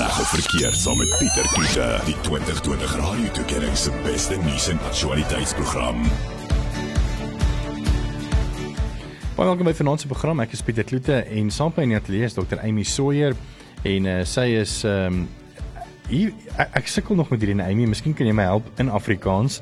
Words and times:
Reg 0.00 0.20
of 0.20 0.28
verkeerd 0.28 0.76
saam 0.76 0.96
met 0.96 1.16
Pieter 1.18 1.48
Kloete. 1.52 2.00
Die 2.04 2.14
2020 2.20 2.96
Radio 2.96 3.30
Tuigering 3.30 3.76
se 3.76 3.90
beste 4.04 4.36
nuus 4.36 4.68
en 4.68 4.78
aktualiteitsprogram. 4.88 6.00
Baie 9.36 9.48
welkom 9.48 9.68
by 9.68 9.74
vanaand 9.76 10.00
se 10.00 10.08
program. 10.08 10.40
Ek 10.40 10.56
is 10.56 10.64
Pieter 10.64 10.88
Kloete 10.88 11.18
en 11.20 11.52
saam 11.52 11.68
met 11.74 11.82
my 11.82 11.84
in 11.84 11.92
die 11.92 12.00
ateljee 12.00 12.30
is 12.30 12.38
Dr. 12.38 12.62
Amy 12.64 12.86
Sawyer 12.88 13.36
en 13.84 14.08
uh, 14.08 14.16
sy 14.24 14.46
is 14.62 14.78
ehm 14.88 15.20
um, 15.20 15.28
hier 16.08 16.32
ek, 16.56 16.80
ek 16.80 16.92
sukkel 16.96 17.20
nog 17.20 17.28
met 17.28 17.44
hierdie 17.44 17.60
Amy. 17.60 17.84
Miskien 17.92 18.16
kan 18.16 18.32
jy 18.32 18.32
my 18.40 18.48
help 18.48 18.72
in 18.80 18.88
Afrikaans. 18.88 19.60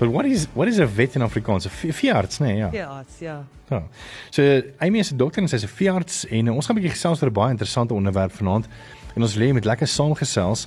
But 0.00 0.08
what 0.08 0.24
is 0.24 0.48
what 0.56 0.72
is 0.72 0.80
a 0.80 0.88
vet 0.88 1.20
in 1.20 1.28
Afrikaans? 1.28 1.68
'n 1.68 1.92
Veearts, 2.00 2.40
nee, 2.40 2.56
ja. 2.64 2.72
Veearts, 2.72 3.20
ja. 3.20 3.42
Ja. 3.68 3.84
So 4.30 4.62
Amy 4.80 5.04
is 5.04 5.12
'n 5.12 5.20
dokter 5.20 5.44
en 5.44 5.52
sy's 5.52 5.68
'n 5.68 5.76
veearts 5.84 6.24
en 6.32 6.46
uh, 6.46 6.54
ons 6.54 6.64
gaan 6.64 6.76
'n 6.76 6.80
bietjie 6.80 6.96
gesels 6.96 7.20
oor 7.20 7.28
'n 7.28 7.42
baie 7.44 7.50
interessante 7.50 7.92
onderwerp 7.94 8.32
vanaand. 8.32 8.72
En 9.16 9.24
ons 9.24 9.36
lê 9.40 9.52
met 9.56 9.64
lekker 9.64 9.88
saamgesels 9.88 10.66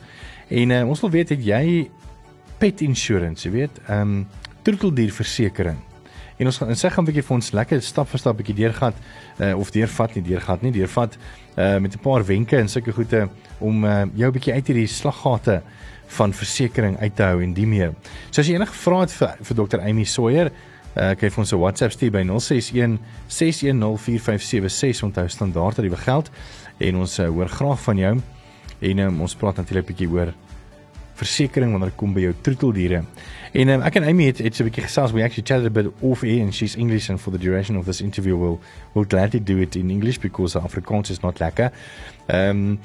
en 0.50 0.72
uh, 0.74 0.82
ons 0.90 1.02
wil 1.06 1.12
weet 1.14 1.36
het 1.36 1.44
jy 1.46 1.90
pet 2.60 2.82
insurance, 2.82 3.46
jy 3.46 3.54
weet, 3.54 3.82
ehm 3.88 4.02
um, 4.02 4.28
troeteldierversekering. 4.66 5.78
En 6.40 6.48
ons 6.50 6.58
gaan 6.60 6.76
sy 6.76 6.90
gaan 6.92 7.04
'n 7.04 7.08
bietjie 7.08 7.24
vir 7.24 7.36
ons 7.36 7.52
lekker 7.52 7.82
stap 7.82 8.08
vir 8.10 8.20
stap 8.20 8.38
bietjie 8.38 8.56
deurgaan 8.56 8.94
uh, 9.40 9.54
of 9.58 9.72
deurvat 9.72 10.16
nie 10.16 10.24
deurgaan 10.24 10.60
nie, 10.62 10.72
deurvat 10.72 11.18
uh, 11.58 11.78
met 11.80 11.96
'n 11.96 12.00
paar 12.00 12.26
wenke 12.26 12.58
en 12.58 12.68
sulke 12.68 12.92
goede 12.92 13.30
om 13.60 13.86
uh, 13.86 14.04
jou 14.16 14.32
bietjie 14.32 14.54
uit 14.54 14.68
hierdie 14.68 14.88
slaggate 14.88 15.62
van 16.08 16.34
versekerings 16.34 17.00
uit 17.00 17.16
te 17.16 17.24
hou 17.24 17.44
en 17.44 17.54
die 17.54 17.68
meer. 17.68 17.94
So 18.32 18.42
as 18.42 18.48
jy 18.48 18.56
enige 18.56 18.74
vrae 18.74 19.02
het 19.02 19.12
vir, 19.12 19.36
vir 19.42 19.56
Dr. 19.56 19.80
Amy 19.80 20.04
Sawyer, 20.04 20.52
uh, 20.96 21.16
kyk 21.16 21.32
vir 21.32 21.40
ons 21.40 21.54
'n 21.54 21.60
WhatsApp 21.60 21.92
stuur 21.92 22.12
by 22.12 22.24
061 22.24 23.00
6104576 23.28 25.04
onthou 25.04 25.28
standaard 25.28 25.76
dat 25.76 25.86
dit 25.86 26.00
geld 26.00 26.30
en 26.78 26.96
ons 26.96 27.20
uh, 27.20 27.28
hoor 27.28 27.48
graag 27.48 27.82
van 27.82 27.98
jou 27.98 28.20
en 28.80 29.00
um, 29.00 29.22
ons 29.22 29.36
praat 29.36 29.56
natuurlik 29.56 29.90
'n 29.90 29.94
bietjie 29.94 30.10
oor 30.10 30.34
versekerings 31.20 31.72
wanneer 31.72 31.92
dit 31.92 32.00
kom 32.00 32.14
by 32.14 32.22
jou 32.22 32.34
troeteldiere. 32.42 33.04
En 33.52 33.72
um, 33.74 33.82
ek 33.82 33.98
en 33.98 34.06
Amy 34.08 34.30
het 34.30 34.38
het 34.38 34.56
so 34.56 34.64
'n 34.64 34.70
bietjie 34.70 34.86
gesels. 34.86 35.12
We 35.12 35.24
actually 35.24 35.48
chatted 35.48 35.66
a 35.66 35.70
bit 35.70 35.92
off 36.02 36.24
air 36.24 36.42
and 36.42 36.54
she's 36.54 36.76
English 36.76 37.10
and 37.10 37.20
for 37.20 37.32
the 37.32 37.40
duration 37.40 37.78
of 37.78 37.86
this 37.86 38.02
interview 38.02 38.38
we'll 38.38 38.60
we'll 38.94 39.08
gladly 39.08 39.40
do 39.44 39.58
it 39.58 39.76
in 39.76 39.90
English 39.90 40.20
because 40.20 40.60
Afrikaans 40.60 41.10
is 41.10 41.22
not 41.22 41.40
lekker. 41.40 41.72
Um, 42.32 42.80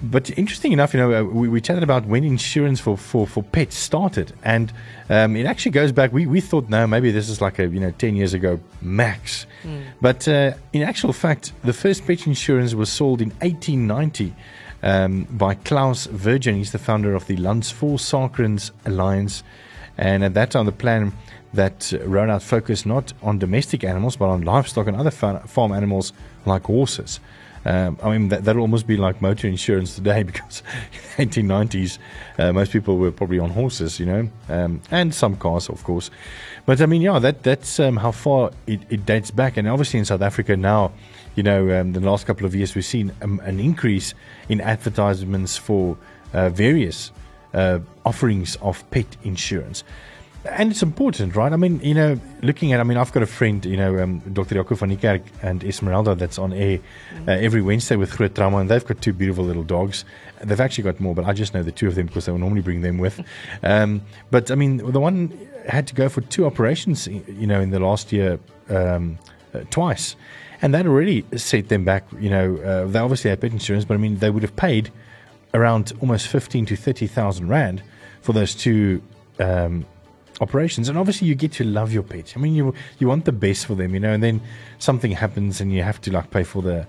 but 0.00 0.30
interesting 0.38 0.72
enough, 0.72 0.94
you 0.94 1.00
know, 1.00 1.12
uh, 1.12 1.24
we, 1.24 1.48
we 1.48 1.60
chatted 1.60 1.82
about 1.82 2.06
when 2.06 2.22
insurance 2.22 2.80
for, 2.80 2.96
for, 2.96 3.26
for 3.26 3.42
pets 3.42 3.76
started, 3.76 4.32
and 4.44 4.72
um, 5.10 5.34
it 5.34 5.46
actually 5.46 5.72
goes 5.72 5.90
back. 5.90 6.12
We, 6.12 6.26
we 6.26 6.40
thought, 6.40 6.68
no, 6.68 6.86
maybe 6.86 7.10
this 7.10 7.28
is 7.28 7.40
like 7.40 7.58
a 7.58 7.66
you 7.66 7.80
know 7.80 7.90
ten 7.98 8.14
years 8.14 8.34
ago 8.34 8.60
max, 8.80 9.46
mm. 9.64 9.82
but 10.00 10.28
uh, 10.28 10.52
in 10.72 10.82
actual 10.82 11.12
fact, 11.12 11.52
the 11.64 11.72
first 11.72 12.06
pet 12.06 12.26
insurance 12.26 12.72
was 12.74 12.88
sold 12.88 13.20
in 13.20 13.30
1890 13.40 14.32
um, 14.84 15.26
by 15.30 15.54
Claes 15.54 16.06
Virgin. 16.06 16.54
He's 16.56 16.70
the 16.70 16.78
founder 16.78 17.14
of 17.14 17.26
the 17.26 17.36
Länsförsäkringar 17.36 18.70
Alliance. 18.84 19.42
And 19.96 20.22
at 20.22 20.34
that 20.34 20.50
time, 20.50 20.66
the 20.66 20.72
plan 20.72 21.12
that 21.54 21.92
rolled 22.04 22.30
out 22.30 22.42
focused 22.42 22.86
not 22.86 23.12
on 23.22 23.38
domestic 23.38 23.82
animals, 23.82 24.16
but 24.16 24.28
on 24.28 24.42
livestock 24.42 24.86
and 24.86 24.96
other 24.96 25.10
farm 25.10 25.72
animals 25.72 26.12
like 26.44 26.64
horses. 26.64 27.20
Um, 27.64 27.98
I 28.02 28.10
mean, 28.10 28.28
that, 28.28 28.44
that'll 28.44 28.62
almost 28.62 28.86
be 28.86 28.96
like 28.96 29.22
motor 29.22 29.48
insurance 29.48 29.94
today 29.94 30.22
because 30.30 30.62
in 31.16 31.28
the 31.28 31.42
1890s, 31.42 31.98
uh, 32.38 32.52
most 32.52 32.72
people 32.72 32.98
were 32.98 33.10
probably 33.10 33.38
on 33.38 33.50
horses, 33.50 33.98
you 33.98 34.06
know, 34.06 34.28
um, 34.48 34.80
and 34.90 35.14
some 35.14 35.36
cars, 35.36 35.68
of 35.68 35.82
course. 35.84 36.10
But 36.66 36.80
I 36.80 36.86
mean, 36.86 37.02
yeah, 37.02 37.18
that 37.18 37.42
that's 37.42 37.78
um, 37.80 37.96
how 37.96 38.10
far 38.10 38.50
it, 38.66 38.80
it, 38.90 39.06
dates 39.06 39.30
back. 39.30 39.56
And 39.56 39.68
obviously 39.68 39.98
in 39.98 40.04
South 40.04 40.22
Africa 40.22 40.56
now, 40.56 40.92
you 41.34 41.42
know, 41.42 41.80
um, 41.80 41.92
the 41.92 42.00
last 42.00 42.26
couple 42.26 42.46
of 42.46 42.54
years, 42.54 42.74
we've 42.74 42.84
seen 42.84 43.12
um, 43.22 43.40
an 43.44 43.60
increase 43.60 44.14
in 44.48 44.60
advertisements 44.60 45.56
for 45.56 45.96
uh, 46.32 46.48
various 46.50 47.12
uh, 47.54 47.78
offerings 48.04 48.56
of 48.56 48.88
pet 48.90 49.06
insurance. 49.22 49.84
And 50.46 50.70
it's 50.70 50.82
important, 50.82 51.36
right? 51.36 51.52
I 51.52 51.56
mean, 51.56 51.80
you 51.80 51.94
know, 51.94 52.20
looking 52.42 52.74
at, 52.74 52.80
I 52.80 52.82
mean, 52.82 52.98
I've 52.98 53.12
got 53.12 53.22
a 53.22 53.26
friend, 53.26 53.64
you 53.64 53.78
know, 53.78 53.98
um, 54.02 54.18
Dr. 54.32 54.56
Jaco 54.56 54.76
van 54.76 54.94
Niekerk 54.94 55.22
and 55.42 55.64
Esmeralda 55.64 56.14
that's 56.14 56.38
on 56.38 56.52
air 56.52 56.80
uh, 57.26 57.32
every 57.32 57.62
Wednesday 57.62 57.96
with 57.96 58.14
Groot 58.14 58.34
Trauma, 58.34 58.58
and 58.58 58.70
they've 58.70 58.84
got 58.84 59.00
two 59.00 59.14
beautiful 59.14 59.42
little 59.42 59.62
dogs. 59.62 60.04
They've 60.42 60.60
actually 60.60 60.84
got 60.84 61.00
more, 61.00 61.14
but 61.14 61.24
I 61.24 61.32
just 61.32 61.54
know 61.54 61.62
the 61.62 61.72
two 61.72 61.88
of 61.88 61.94
them 61.94 62.06
because 62.06 62.26
they 62.26 62.32
will 62.32 62.38
normally 62.38 62.60
bring 62.60 62.82
them 62.82 62.98
with. 62.98 63.20
Um, 63.62 64.02
but 64.30 64.50
I 64.50 64.56
mean, 64.56 64.76
the 64.76 65.00
one 65.00 65.32
had 65.66 65.86
to 65.86 65.94
go 65.94 66.08
for 66.10 66.20
two 66.20 66.44
operations, 66.44 67.06
you 67.06 67.46
know, 67.46 67.60
in 67.60 67.70
the 67.70 67.78
last 67.78 68.12
year 68.12 68.38
um, 68.68 69.18
uh, 69.54 69.60
twice. 69.70 70.16
And 70.60 70.74
that 70.74 70.86
already 70.86 71.24
set 71.36 71.68
them 71.68 71.84
back, 71.84 72.04
you 72.20 72.28
know, 72.28 72.56
uh, 72.58 72.86
they 72.86 72.98
obviously 72.98 73.30
had 73.30 73.40
pet 73.40 73.52
insurance, 73.52 73.84
but 73.84 73.94
I 73.94 73.98
mean, 73.98 74.18
they 74.18 74.28
would 74.28 74.42
have 74.42 74.54
paid 74.56 74.92
around 75.54 75.92
almost 76.00 76.28
15 76.28 76.66
to 76.66 76.76
30,000 76.76 77.48
Rand 77.48 77.82
for 78.20 78.32
those 78.32 78.54
two 78.54 79.02
um, 79.38 79.86
operations. 80.40 80.88
And 80.88 80.98
obviously, 80.98 81.28
you 81.28 81.34
get 81.34 81.52
to 81.52 81.64
love 81.64 81.92
your 81.92 82.02
pets. 82.02 82.34
I 82.36 82.40
mean, 82.40 82.54
you 82.54 82.74
you 82.98 83.08
want 83.08 83.24
the 83.24 83.32
best 83.32 83.66
for 83.66 83.74
them, 83.74 83.94
you 83.94 84.00
know. 84.00 84.12
And 84.12 84.22
then 84.22 84.40
something 84.78 85.12
happens, 85.12 85.60
and 85.60 85.72
you 85.72 85.82
have 85.82 86.00
to 86.02 86.12
like 86.12 86.30
pay 86.30 86.44
for 86.44 86.62
the 86.62 86.86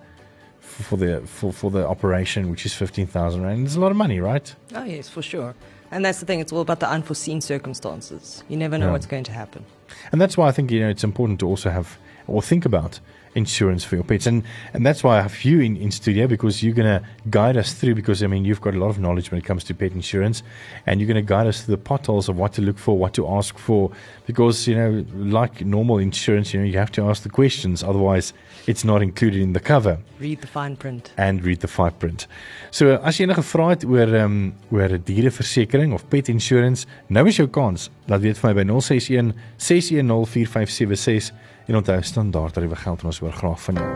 for 0.59 0.97
the 0.97 1.21
for, 1.25 1.53
for 1.53 1.71
the 1.71 1.87
operation, 1.87 2.49
which 2.49 2.65
is 2.65 2.73
fifteen 2.73 3.07
thousand 3.07 3.43
rand. 3.43 3.65
It's 3.65 3.75
a 3.75 3.79
lot 3.79 3.91
of 3.91 3.97
money, 3.97 4.19
right? 4.19 4.53
Oh 4.73 4.83
yes, 4.83 5.09
for 5.09 5.21
sure. 5.21 5.55
And 5.91 6.03
that's 6.03 6.19
the 6.19 6.25
thing; 6.25 6.39
it's 6.39 6.51
all 6.51 6.61
about 6.61 6.79
the 6.79 6.89
unforeseen 6.89 7.41
circumstances. 7.41 8.43
You 8.49 8.57
never 8.57 8.77
know 8.77 8.87
yeah. 8.87 8.91
what's 8.91 9.05
going 9.05 9.23
to 9.25 9.31
happen. 9.31 9.65
And 10.11 10.19
that's 10.19 10.37
why 10.37 10.47
I 10.47 10.51
think 10.51 10.71
you 10.71 10.79
know 10.79 10.89
it's 10.89 11.03
important 11.03 11.39
to 11.39 11.47
also 11.47 11.69
have 11.69 11.97
or 12.27 12.41
think 12.41 12.65
about 12.65 12.99
insurance 13.35 13.83
for 13.83 13.95
your 13.95 14.03
pets. 14.03 14.25
And 14.25 14.43
and 14.73 14.85
that's 14.85 15.03
why 15.03 15.19
I 15.19 15.21
have 15.21 15.43
you 15.43 15.59
in, 15.59 15.77
in 15.77 15.91
studio 15.91 16.27
because 16.27 16.63
you're 16.63 16.73
going 16.73 16.99
to 16.99 17.05
guide 17.29 17.57
us 17.57 17.73
through 17.73 17.95
because 17.95 18.23
I 18.23 18.27
mean 18.27 18.45
you've 18.45 18.61
got 18.61 18.73
a 18.73 18.79
lot 18.79 18.89
of 18.89 18.99
knowledge 18.99 19.31
when 19.31 19.39
it 19.39 19.45
comes 19.45 19.63
to 19.65 19.73
pet 19.73 19.91
insurance 19.91 20.41
and 20.85 20.99
you're 20.99 21.07
going 21.07 21.23
to 21.23 21.33
guide 21.33 21.47
us 21.47 21.63
through 21.63 21.75
the 21.75 21.81
potholes 21.81 22.29
of 22.29 22.37
what 22.37 22.53
to 22.53 22.61
look 22.61 22.77
for, 22.77 22.97
what 22.97 23.13
to 23.13 23.27
ask 23.27 23.57
for 23.57 23.91
because 24.25 24.67
you 24.67 24.75
know 24.75 25.05
like 25.13 25.63
normal 25.65 25.99
insurance, 25.99 26.53
you 26.53 26.59
know 26.59 26.65
you 26.65 26.77
have 26.77 26.91
to 26.93 27.03
ask 27.03 27.23
the 27.23 27.29
questions 27.29 27.83
otherwise 27.83 28.33
it's 28.67 28.83
not 28.83 29.01
included 29.01 29.41
in 29.41 29.53
the 29.53 29.59
cover. 29.59 29.99
Read 30.19 30.41
the 30.41 30.47
fine 30.47 30.75
print. 30.75 31.11
And 31.17 31.43
read 31.43 31.59
the 31.59 31.67
fine 31.67 31.91
print. 31.91 32.27
So 32.71 32.97
as 33.03 33.19
jy 33.19 33.27
enige 33.27 33.43
vrae 33.45 33.75
het 33.75 33.85
oor 33.85 34.07
ehm 34.07 34.23
um, 34.25 34.53
oor 34.73 34.95
diereversekering 34.97 35.93
of 35.93 36.07
pet 36.09 36.29
insurance, 36.29 36.87
nou 37.07 37.27
is 37.29 37.37
jou 37.37 37.47
kans. 37.47 37.89
Laat 38.09 38.23
weet 38.23 38.39
vir 38.39 38.49
my 38.49 38.63
by 38.63 38.65
061 38.71 39.33
610 39.57 40.25
4576 40.25 41.31
En 41.65 41.75
onthou 41.75 42.01
standaard 42.01 42.53
tariewe 42.53 42.75
geld 42.75 43.01
en 43.01 43.05
ons 43.05 43.19
hoor 43.19 43.31
graag 43.33 43.61
van 43.61 43.75
jou. 43.81 43.89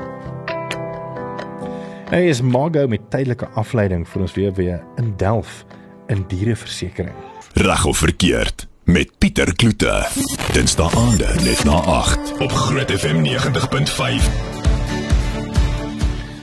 Hy 2.09 2.22
is 2.25 2.41
Margo 2.41 2.88
met 2.90 3.03
tydelike 3.13 3.46
afleiding 3.53 4.07
vir 4.09 4.22
ons 4.25 4.34
weer 4.34 4.53
weer 4.57 4.80
in 4.97 5.13
Delf 5.22 5.66
in 6.09 6.24
diereversekering. 6.28 7.13
Reg 7.53 7.85
of 7.85 7.97
verkeerd 8.02 8.66
met 8.90 9.12
Pieter 9.22 9.53
Kloete. 9.56 10.08
Dinsdae 10.56 10.90
aande 10.97 11.29
net 11.46 11.62
na 11.69 11.78
8 11.85 12.34
op 12.41 12.52
Groot 12.52 12.91
FM 12.91 13.22
90.5. 13.28 14.31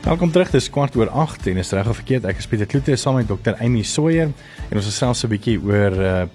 Welkom 0.07 0.31
terug, 0.31 0.51
dis 0.55 0.71
kwart 0.71 0.95
oor 0.95 1.11
8 1.11 1.51
en 1.51 1.59
is 1.59 1.75
reg 1.75 1.89
of 1.91 1.99
verkeerd. 1.99 2.31
Ek 2.31 2.39
is 2.39 2.47
Pieter 2.47 2.71
Kloete 2.71 2.95
saam 2.95 3.19
met 3.19 3.27
Dr. 3.27 3.59
Amy 3.59 3.83
Sawyer 3.83 4.31
en 4.31 4.79
ons 4.79 4.87
gesels 4.87 5.25
'n 5.27 5.33
bietjie 5.35 5.59
oor 5.59 5.99
uh, 5.99 6.29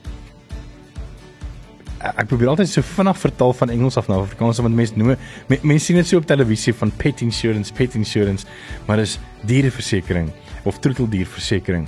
ek 2.01 2.27
probeer 2.31 2.49
altyd 2.51 2.69
so 2.69 2.81
vinnig 2.85 3.17
vertaal 3.21 3.53
van 3.53 3.69
Engels 3.73 3.97
af 3.99 4.07
na 4.09 4.17
Afrikaans 4.21 4.61
want 4.63 4.75
mense 4.75 4.97
noem 4.97 5.15
mense 5.47 5.85
sien 5.85 5.99
dit 5.99 6.07
so 6.07 6.21
op 6.21 6.25
televisie 6.29 6.73
van 6.73 6.91
pet 6.97 7.21
insurance, 7.21 7.73
pet 7.73 7.95
insurance, 7.99 8.47
maar 8.87 9.01
dis 9.01 9.17
diereversekering 9.49 10.31
of 10.65 10.79
troeteldierversekering. 10.79 11.87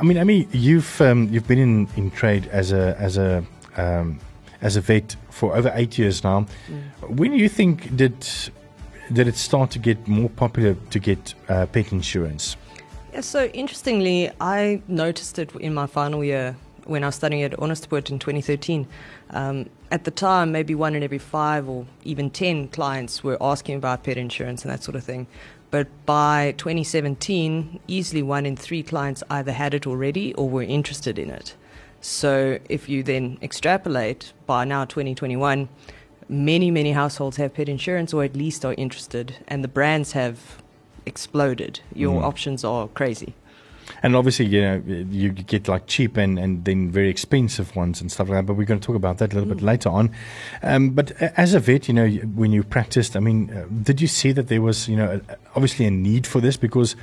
I 0.00 0.04
mean 0.04 0.18
I 0.18 0.24
mean 0.24 0.46
you've 0.50 1.00
um, 1.04 1.28
you've 1.30 1.48
been 1.48 1.58
in 1.58 1.88
in 1.96 2.10
trade 2.10 2.48
as 2.52 2.72
a 2.72 2.96
as 2.98 3.18
a 3.18 3.42
um, 3.76 4.18
as 4.60 4.76
a 4.76 4.80
vet 4.80 5.16
for 5.30 5.56
over 5.56 5.70
8 5.74 5.98
years 5.98 6.22
now. 6.22 6.46
Mm. 6.68 7.16
When 7.18 7.30
do 7.30 7.36
you 7.36 7.48
think 7.48 7.96
did 7.96 8.16
did 9.12 9.26
it 9.28 9.36
start 9.36 9.70
to 9.70 9.78
get 9.78 10.08
more 10.08 10.28
popular 10.28 10.74
to 10.90 10.98
get 10.98 11.34
uh, 11.48 11.66
pet 11.66 11.92
insurance? 11.92 12.56
Yeah, 13.12 13.22
so 13.22 13.44
interestingly, 13.54 14.30
I 14.40 14.82
noticed 14.86 15.38
it 15.38 15.54
in 15.56 15.74
my 15.74 15.86
final 15.86 16.22
year 16.22 16.56
when 16.88 17.04
I 17.04 17.08
was 17.08 17.14
studying 17.14 17.42
at 17.42 17.52
Onderstepoort 17.52 18.10
in 18.10 18.18
2013. 18.18 18.86
Um, 19.30 19.68
at 19.90 20.04
the 20.04 20.10
time, 20.10 20.52
maybe 20.52 20.74
one 20.74 20.94
in 20.94 21.02
every 21.02 21.18
five 21.18 21.68
or 21.68 21.86
even 22.04 22.30
10 22.30 22.68
clients 22.68 23.22
were 23.22 23.36
asking 23.40 23.76
about 23.76 24.04
pet 24.04 24.16
insurance 24.16 24.62
and 24.62 24.72
that 24.72 24.82
sort 24.82 24.96
of 24.96 25.04
thing. 25.04 25.26
But 25.70 25.88
by 26.06 26.54
2017, 26.56 27.80
easily 27.86 28.22
one 28.22 28.46
in 28.46 28.56
three 28.56 28.82
clients 28.82 29.22
either 29.28 29.52
had 29.52 29.74
it 29.74 29.86
already 29.86 30.32
or 30.34 30.48
were 30.48 30.62
interested 30.62 31.18
in 31.18 31.30
it. 31.30 31.54
So 32.00 32.58
if 32.68 32.88
you 32.88 33.02
then 33.02 33.38
extrapolate 33.42 34.32
by 34.46 34.64
now 34.64 34.84
2021, 34.86 35.68
many, 36.28 36.70
many 36.70 36.92
households 36.92 37.36
have 37.36 37.54
pet 37.54 37.68
insurance 37.68 38.14
or 38.14 38.24
at 38.24 38.34
least 38.34 38.64
are 38.64 38.74
interested, 38.74 39.36
and 39.46 39.62
the 39.62 39.68
brands 39.68 40.12
have 40.12 40.62
exploded. 41.04 41.80
Your 41.94 42.22
mm. 42.22 42.24
options 42.24 42.64
are 42.64 42.88
crazy 42.88 43.34
and 44.02 44.16
obviously 44.16 44.46
you 44.46 44.60
know 44.60 44.82
you 44.86 45.30
get 45.30 45.68
like 45.68 45.86
cheap 45.86 46.16
and, 46.16 46.38
and 46.38 46.64
then 46.64 46.90
very 46.90 47.08
expensive 47.08 47.74
ones 47.76 48.00
and 48.00 48.10
stuff 48.10 48.28
like 48.28 48.38
that 48.38 48.46
but 48.46 48.54
we're 48.54 48.64
going 48.64 48.80
to 48.80 48.86
talk 48.86 48.96
about 48.96 49.18
that 49.18 49.32
a 49.32 49.34
little 49.34 49.50
mm. 49.50 49.56
bit 49.56 49.62
later 49.62 49.88
on 49.88 50.10
um, 50.62 50.90
but 50.90 51.10
as 51.22 51.54
a 51.54 51.60
vet 51.60 51.88
you 51.88 51.94
know 51.94 52.08
when 52.34 52.52
you 52.52 52.62
practiced 52.62 53.16
i 53.16 53.20
mean 53.20 53.50
uh, 53.50 53.64
did 53.82 54.00
you 54.00 54.08
see 54.08 54.32
that 54.32 54.48
there 54.48 54.62
was 54.62 54.88
you 54.88 54.96
know 54.96 55.20
obviously 55.54 55.86
a 55.86 55.90
need 55.90 56.26
for 56.26 56.40
this 56.40 56.56
because 56.56 56.96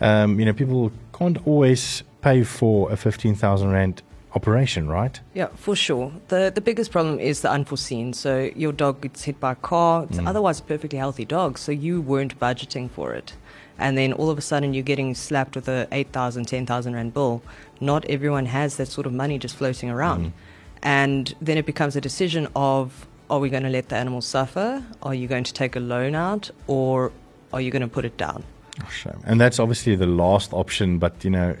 um, 0.00 0.38
you 0.38 0.46
know 0.46 0.52
people 0.52 0.90
can't 1.12 1.46
always 1.46 2.02
pay 2.22 2.42
for 2.44 2.90
a 2.90 2.96
15,000 2.96 3.70
rand 3.70 4.02
operation, 4.34 4.88
right? 4.88 5.20
Yeah, 5.34 5.48
for 5.54 5.76
sure. 5.76 6.12
The 6.28 6.50
the 6.54 6.60
biggest 6.60 6.90
problem 6.90 7.18
is 7.18 7.40
the 7.40 7.50
unforeseen. 7.50 8.12
So 8.12 8.50
your 8.56 8.72
dog 8.72 9.00
gets 9.02 9.24
hit 9.24 9.38
by 9.40 9.52
a 9.52 9.56
car. 9.56 10.06
It's 10.08 10.18
otherwise 10.18 10.60
a 10.60 10.62
perfectly 10.62 10.98
healthy 10.98 11.24
dog, 11.24 11.58
so 11.58 11.72
you 11.72 12.00
weren't 12.00 12.38
budgeting 12.38 12.90
for 12.90 13.12
it. 13.12 13.34
And 13.82 13.98
then 13.98 14.12
all 14.12 14.30
of 14.30 14.38
a 14.38 14.40
sudden 14.40 14.72
you're 14.74 14.84
getting 14.84 15.12
slapped 15.14 15.56
with 15.56 15.68
a 15.68 15.88
8,000, 15.90 16.44
10,000 16.44 16.94
rand 16.94 17.12
bill. 17.12 17.42
Not 17.80 18.04
everyone 18.04 18.46
has 18.46 18.76
that 18.76 18.86
sort 18.86 19.06
of 19.06 19.12
money 19.12 19.38
just 19.38 19.56
floating 19.56 19.90
around. 19.90 20.20
Mm-hmm. 20.20 20.36
And 20.84 21.34
then 21.40 21.58
it 21.58 21.66
becomes 21.66 21.96
a 21.96 22.00
decision 22.00 22.48
of 22.54 23.06
are 23.28 23.40
we 23.40 23.50
going 23.50 23.64
to 23.64 23.70
let 23.70 23.88
the 23.88 23.96
animal 23.96 24.20
suffer? 24.20 24.84
Are 25.02 25.14
you 25.14 25.26
going 25.26 25.44
to 25.44 25.52
take 25.52 25.74
a 25.74 25.80
loan 25.80 26.14
out 26.14 26.50
or 26.66 27.10
are 27.52 27.60
you 27.60 27.70
going 27.72 27.82
to 27.82 27.88
put 27.88 28.04
it 28.04 28.16
down? 28.16 28.44
Oh, 28.80 28.88
shame. 28.88 29.20
And 29.24 29.40
that's 29.40 29.58
obviously 29.58 29.96
the 29.96 30.06
last 30.06 30.52
option, 30.52 30.98
but 30.98 31.24
you 31.24 31.30
know, 31.30 31.56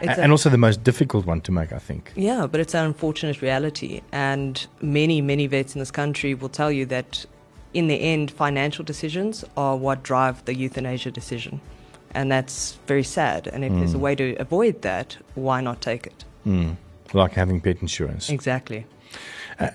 and 0.00 0.32
also 0.32 0.48
the 0.48 0.58
most 0.58 0.82
difficult 0.82 1.26
one 1.26 1.42
to 1.42 1.52
make, 1.52 1.72
I 1.72 1.78
think. 1.78 2.12
Yeah, 2.16 2.46
but 2.46 2.58
it's 2.58 2.74
an 2.74 2.86
unfortunate 2.86 3.42
reality. 3.42 4.00
And 4.12 4.66
many, 4.80 5.20
many 5.20 5.46
vets 5.46 5.74
in 5.74 5.78
this 5.78 5.90
country 5.90 6.32
will 6.34 6.48
tell 6.48 6.72
you 6.72 6.86
that 6.86 7.26
in 7.72 7.88
the 7.88 8.00
end, 8.00 8.30
financial 8.30 8.84
decisions 8.84 9.44
are 9.56 9.76
what 9.76 10.02
drive 10.02 10.44
the 10.44 10.54
euthanasia 10.54 11.10
decision. 11.10 11.60
And 12.12 12.30
that's 12.30 12.78
very 12.86 13.04
sad. 13.04 13.46
And 13.46 13.64
if 13.64 13.72
there's 13.72 13.94
a 13.94 13.98
way 13.98 14.16
to 14.16 14.34
avoid 14.36 14.82
that, 14.82 15.16
why 15.36 15.60
not 15.60 15.80
take 15.80 16.06
it? 16.06 16.24
Mm. 16.44 16.76
Like 17.12 17.32
having 17.32 17.60
pet 17.60 17.80
insurance. 17.80 18.30
Exactly. 18.30 18.84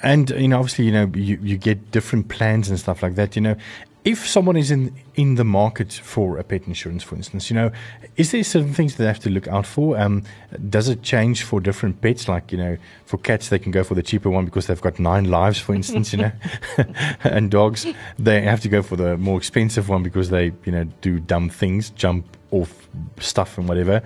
And 0.04 0.32
you 0.32 0.48
know, 0.48 0.58
obviously, 0.58 0.86
you 0.86 0.92
know, 0.92 1.10
you, 1.14 1.40
you 1.42 1.58
get 1.58 1.92
different 1.92 2.28
plans 2.28 2.70
and 2.70 2.80
stuff 2.80 3.02
like 3.04 3.16
that. 3.16 3.36
You 3.36 3.42
know, 3.42 3.56
if 4.06 4.28
someone 4.28 4.56
is 4.56 4.70
in 4.70 4.94
in 5.16 5.36
the 5.36 5.44
market 5.44 5.92
for 5.92 6.38
a 6.38 6.44
pet 6.44 6.68
insurance, 6.68 7.04
for 7.04 7.16
instance, 7.16 7.50
you 7.50 7.56
know, 7.56 7.72
is 8.18 8.32
there 8.32 8.44
certain 8.44 8.74
things 8.74 8.96
that 8.96 9.04
they 9.04 9.08
have 9.08 9.20
to 9.20 9.32
look 9.32 9.48
out 9.48 9.66
for? 9.66 9.98
Um, 9.98 10.24
does 10.70 10.88
it 10.88 11.02
change 11.02 11.42
for 11.42 11.60
different 11.60 12.02
pets? 12.02 12.28
Like 12.28 12.52
you 12.52 12.58
know, 12.60 12.78
for 13.06 13.18
cats 13.18 13.50
they 13.50 13.58
can 13.58 13.72
go 13.72 13.84
for 13.84 13.96
the 13.96 14.04
cheaper 14.04 14.30
one 14.30 14.46
because 14.46 14.68
they've 14.68 14.80
got 14.80 15.00
nine 15.00 15.26
lives, 15.26 15.60
for 15.60 15.74
instance, 15.74 16.14
you 16.14 16.20
know, 16.20 16.32
and 17.24 17.50
dogs 17.50 17.88
they 18.20 18.42
have 18.42 18.62
to 18.62 18.70
go 18.70 18.84
for 18.84 18.96
the 18.96 19.18
more 19.18 19.38
expensive 19.38 19.90
one 19.90 20.04
because 20.04 20.30
they 20.30 20.54
you 20.66 20.72
know 20.72 20.84
do 21.02 21.20
dumb 21.20 21.50
things, 21.50 21.90
jump 21.90 22.26
off 22.52 22.88
stuff 23.20 23.58
and 23.58 23.68
whatever. 23.68 24.04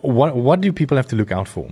What 0.00 0.34
what 0.34 0.60
do 0.60 0.72
people 0.72 0.96
have 0.96 1.06
to 1.08 1.16
look 1.16 1.30
out 1.30 1.46
for? 1.46 1.70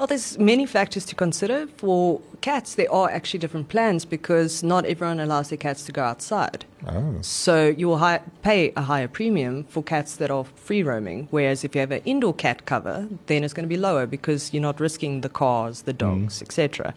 Well, 0.00 0.06
there's 0.06 0.38
many 0.38 0.64
factors 0.64 1.04
to 1.04 1.14
consider. 1.14 1.66
For 1.76 2.22
cats, 2.40 2.74
there 2.74 2.90
are 2.90 3.10
actually 3.10 3.40
different 3.40 3.68
plans 3.68 4.06
because 4.06 4.62
not 4.62 4.86
everyone 4.86 5.20
allows 5.20 5.50
their 5.50 5.58
cats 5.58 5.84
to 5.84 5.92
go 5.92 6.02
outside. 6.02 6.64
Oh. 6.88 7.18
So 7.20 7.68
you 7.68 7.86
will 7.86 7.98
hi- 7.98 8.22
pay 8.40 8.72
a 8.76 8.80
higher 8.80 9.08
premium 9.08 9.64
for 9.64 9.82
cats 9.82 10.16
that 10.16 10.30
are 10.30 10.44
free 10.44 10.82
roaming, 10.82 11.28
whereas 11.30 11.64
if 11.64 11.74
you 11.74 11.82
have 11.82 11.90
an 11.90 12.00
indoor 12.06 12.32
cat 12.32 12.64
cover, 12.64 13.08
then 13.26 13.44
it's 13.44 13.52
going 13.52 13.68
to 13.68 13.68
be 13.68 13.76
lower 13.76 14.06
because 14.06 14.54
you're 14.54 14.62
not 14.62 14.80
risking 14.80 15.20
the 15.20 15.28
cars, 15.28 15.82
the 15.82 15.92
dogs, 15.92 16.40
etc. 16.40 16.94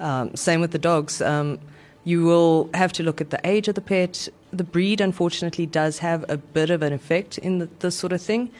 Um, 0.00 0.34
same 0.34 0.60
with 0.60 0.72
the 0.72 0.78
dogs. 0.78 1.22
Um, 1.22 1.60
you 2.02 2.24
will 2.24 2.68
have 2.74 2.92
to 2.94 3.04
look 3.04 3.20
at 3.20 3.30
the 3.30 3.40
age 3.44 3.68
of 3.68 3.76
the 3.76 3.80
pet. 3.80 4.28
The 4.52 4.64
breed, 4.64 5.00
unfortunately, 5.00 5.66
does 5.66 5.98
have 5.98 6.24
a 6.28 6.36
bit 6.36 6.70
of 6.70 6.82
an 6.82 6.92
effect 6.92 7.38
in 7.38 7.60
the, 7.60 7.68
this 7.78 7.94
sort 7.94 8.12
of 8.12 8.20
thing, 8.20 8.50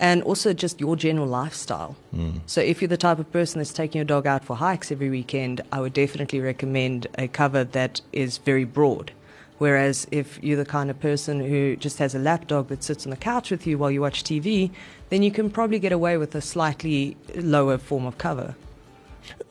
and 0.00 0.22
also 0.22 0.52
just 0.52 0.80
your 0.80 0.96
general 0.96 1.26
lifestyle. 1.26 1.94
Mm. 2.12 2.40
So, 2.46 2.60
if 2.60 2.80
you're 2.80 2.88
the 2.88 2.96
type 2.96 3.20
of 3.20 3.30
person 3.30 3.58
that's 3.58 3.72
taking 3.72 3.98
your 3.98 4.06
dog 4.06 4.26
out 4.26 4.44
for 4.44 4.56
hikes 4.56 4.90
every 4.90 5.10
weekend, 5.10 5.60
I 5.70 5.80
would 5.80 5.92
definitely 5.92 6.40
recommend 6.40 7.06
a 7.16 7.28
cover 7.28 7.62
that 7.62 8.00
is 8.12 8.38
very 8.38 8.64
broad. 8.64 9.12
Whereas 9.58 10.06
if 10.10 10.42
you're 10.42 10.56
the 10.56 10.64
kind 10.64 10.88
of 10.88 10.98
person 11.00 11.38
who 11.38 11.76
just 11.76 11.98
has 11.98 12.14
a 12.14 12.18
lap 12.18 12.46
dog 12.46 12.68
that 12.68 12.82
sits 12.82 13.04
on 13.04 13.10
the 13.10 13.16
couch 13.16 13.50
with 13.50 13.66
you 13.66 13.76
while 13.76 13.90
you 13.90 14.00
watch 14.00 14.24
TV, 14.24 14.70
then 15.10 15.22
you 15.22 15.30
can 15.30 15.50
probably 15.50 15.78
get 15.78 15.92
away 15.92 16.16
with 16.16 16.34
a 16.34 16.40
slightly 16.40 17.14
lower 17.36 17.76
form 17.76 18.06
of 18.06 18.16
cover. 18.16 18.54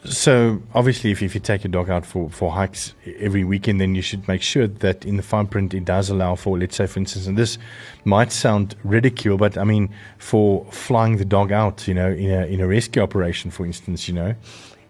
So 0.05 0.61
obviously, 0.73 1.11
if, 1.11 1.21
if 1.21 1.35
you 1.35 1.41
take 1.41 1.63
your 1.63 1.71
dog 1.71 1.89
out 1.89 2.05
for, 2.05 2.29
for 2.29 2.51
hikes 2.51 2.93
every 3.19 3.43
weekend, 3.43 3.81
then 3.81 3.95
you 3.95 4.01
should 4.01 4.27
make 4.29 4.41
sure 4.41 4.65
that 4.65 5.03
in 5.05 5.17
the 5.17 5.23
fine 5.23 5.47
print 5.47 5.73
it 5.73 5.83
does 5.83 6.09
allow 6.09 6.35
for, 6.35 6.57
let's 6.57 6.77
say, 6.77 6.87
for 6.87 6.99
instance, 6.99 7.27
and 7.27 7.37
this 7.37 7.57
might 8.05 8.31
sound 8.31 8.75
ridicule, 8.83 9.37
but 9.37 9.57
I 9.57 9.65
mean, 9.65 9.89
for 10.17 10.65
flying 10.71 11.17
the 11.17 11.25
dog 11.25 11.51
out, 11.51 11.85
you 11.87 11.93
know, 11.93 12.09
in 12.09 12.31
a 12.31 12.45
in 12.45 12.61
a 12.61 12.67
rescue 12.67 13.01
operation, 13.01 13.51
for 13.51 13.65
instance, 13.65 14.07
you 14.07 14.13
know, 14.13 14.35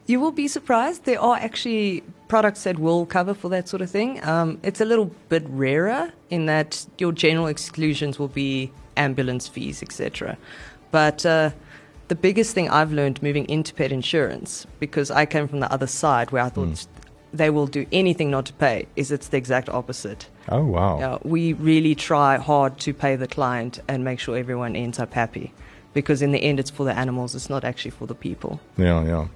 You 0.10 0.20
will 0.20 0.32
be 0.32 0.48
surprised. 0.48 1.06
There 1.06 1.22
are 1.22 1.38
actually 1.38 2.02
products 2.28 2.64
that 2.64 2.80
will 2.80 3.06
cover 3.06 3.36
for 3.36 3.48
that 3.50 3.70
sort 3.70 3.84
of 3.84 3.92
thing. 3.92 4.24
Um, 4.24 4.60
it's 4.64 4.82
a 4.82 4.86
little 4.86 5.12
bit 5.30 5.44
rarer 5.48 6.12
in 6.32 6.48
that 6.48 6.84
your 6.98 7.12
general 7.12 7.46
exclusions 7.46 8.18
will 8.18 8.28
be 8.28 8.72
ambulance 8.98 9.48
fees, 9.48 9.84
etc. 9.84 10.36
But 10.90 11.26
uh, 11.28 11.52
the 12.10 12.16
biggest 12.16 12.54
thing 12.54 12.70
I've 12.70 12.92
learned 12.92 13.24
moving 13.24 13.48
into 13.48 13.74
pet 13.74 13.92
insurance, 13.92 14.66
because 14.80 15.10
I 15.12 15.26
came 15.26 15.48
from 15.48 15.60
the 15.60 15.72
other 15.72 15.88
side 15.88 16.32
where 16.32 16.44
I 16.44 16.50
thought 16.50 16.68
hmm. 16.68 16.98
they 17.32 17.50
will 17.52 17.68
do 17.68 17.86
anything 17.92 18.32
not 18.32 18.48
to 18.48 18.54
pay, 18.54 18.88
is 18.96 19.12
it's 19.12 19.30
the 19.30 19.38
exact 19.38 19.70
opposite. 19.70 20.28
oh 20.50 20.66
wow, 20.66 21.00
Yeah, 21.00 21.18
we 21.24 21.54
really 21.54 21.96
try 21.96 22.38
hard 22.38 22.80
to 22.80 22.94
pay 22.94 23.16
the 23.16 23.28
client 23.28 23.80
and 23.88 24.04
make 24.04 24.20
sure 24.20 24.36
everyone 24.36 24.76
ends 24.76 25.00
up 25.00 25.14
happy. 25.14 25.54
Because 25.94 26.22
in 26.22 26.32
the 26.32 26.40
end, 26.40 26.60
it's 26.60 26.70
for 26.70 26.84
the 26.84 26.96
animals, 26.96 27.34
it's 27.34 27.50
not 27.50 27.64
actually 27.64 27.92
for 27.92 28.06
the 28.06 28.16
people. 28.16 28.60
Yeah, 28.78 29.04
yeah. 29.04 29.28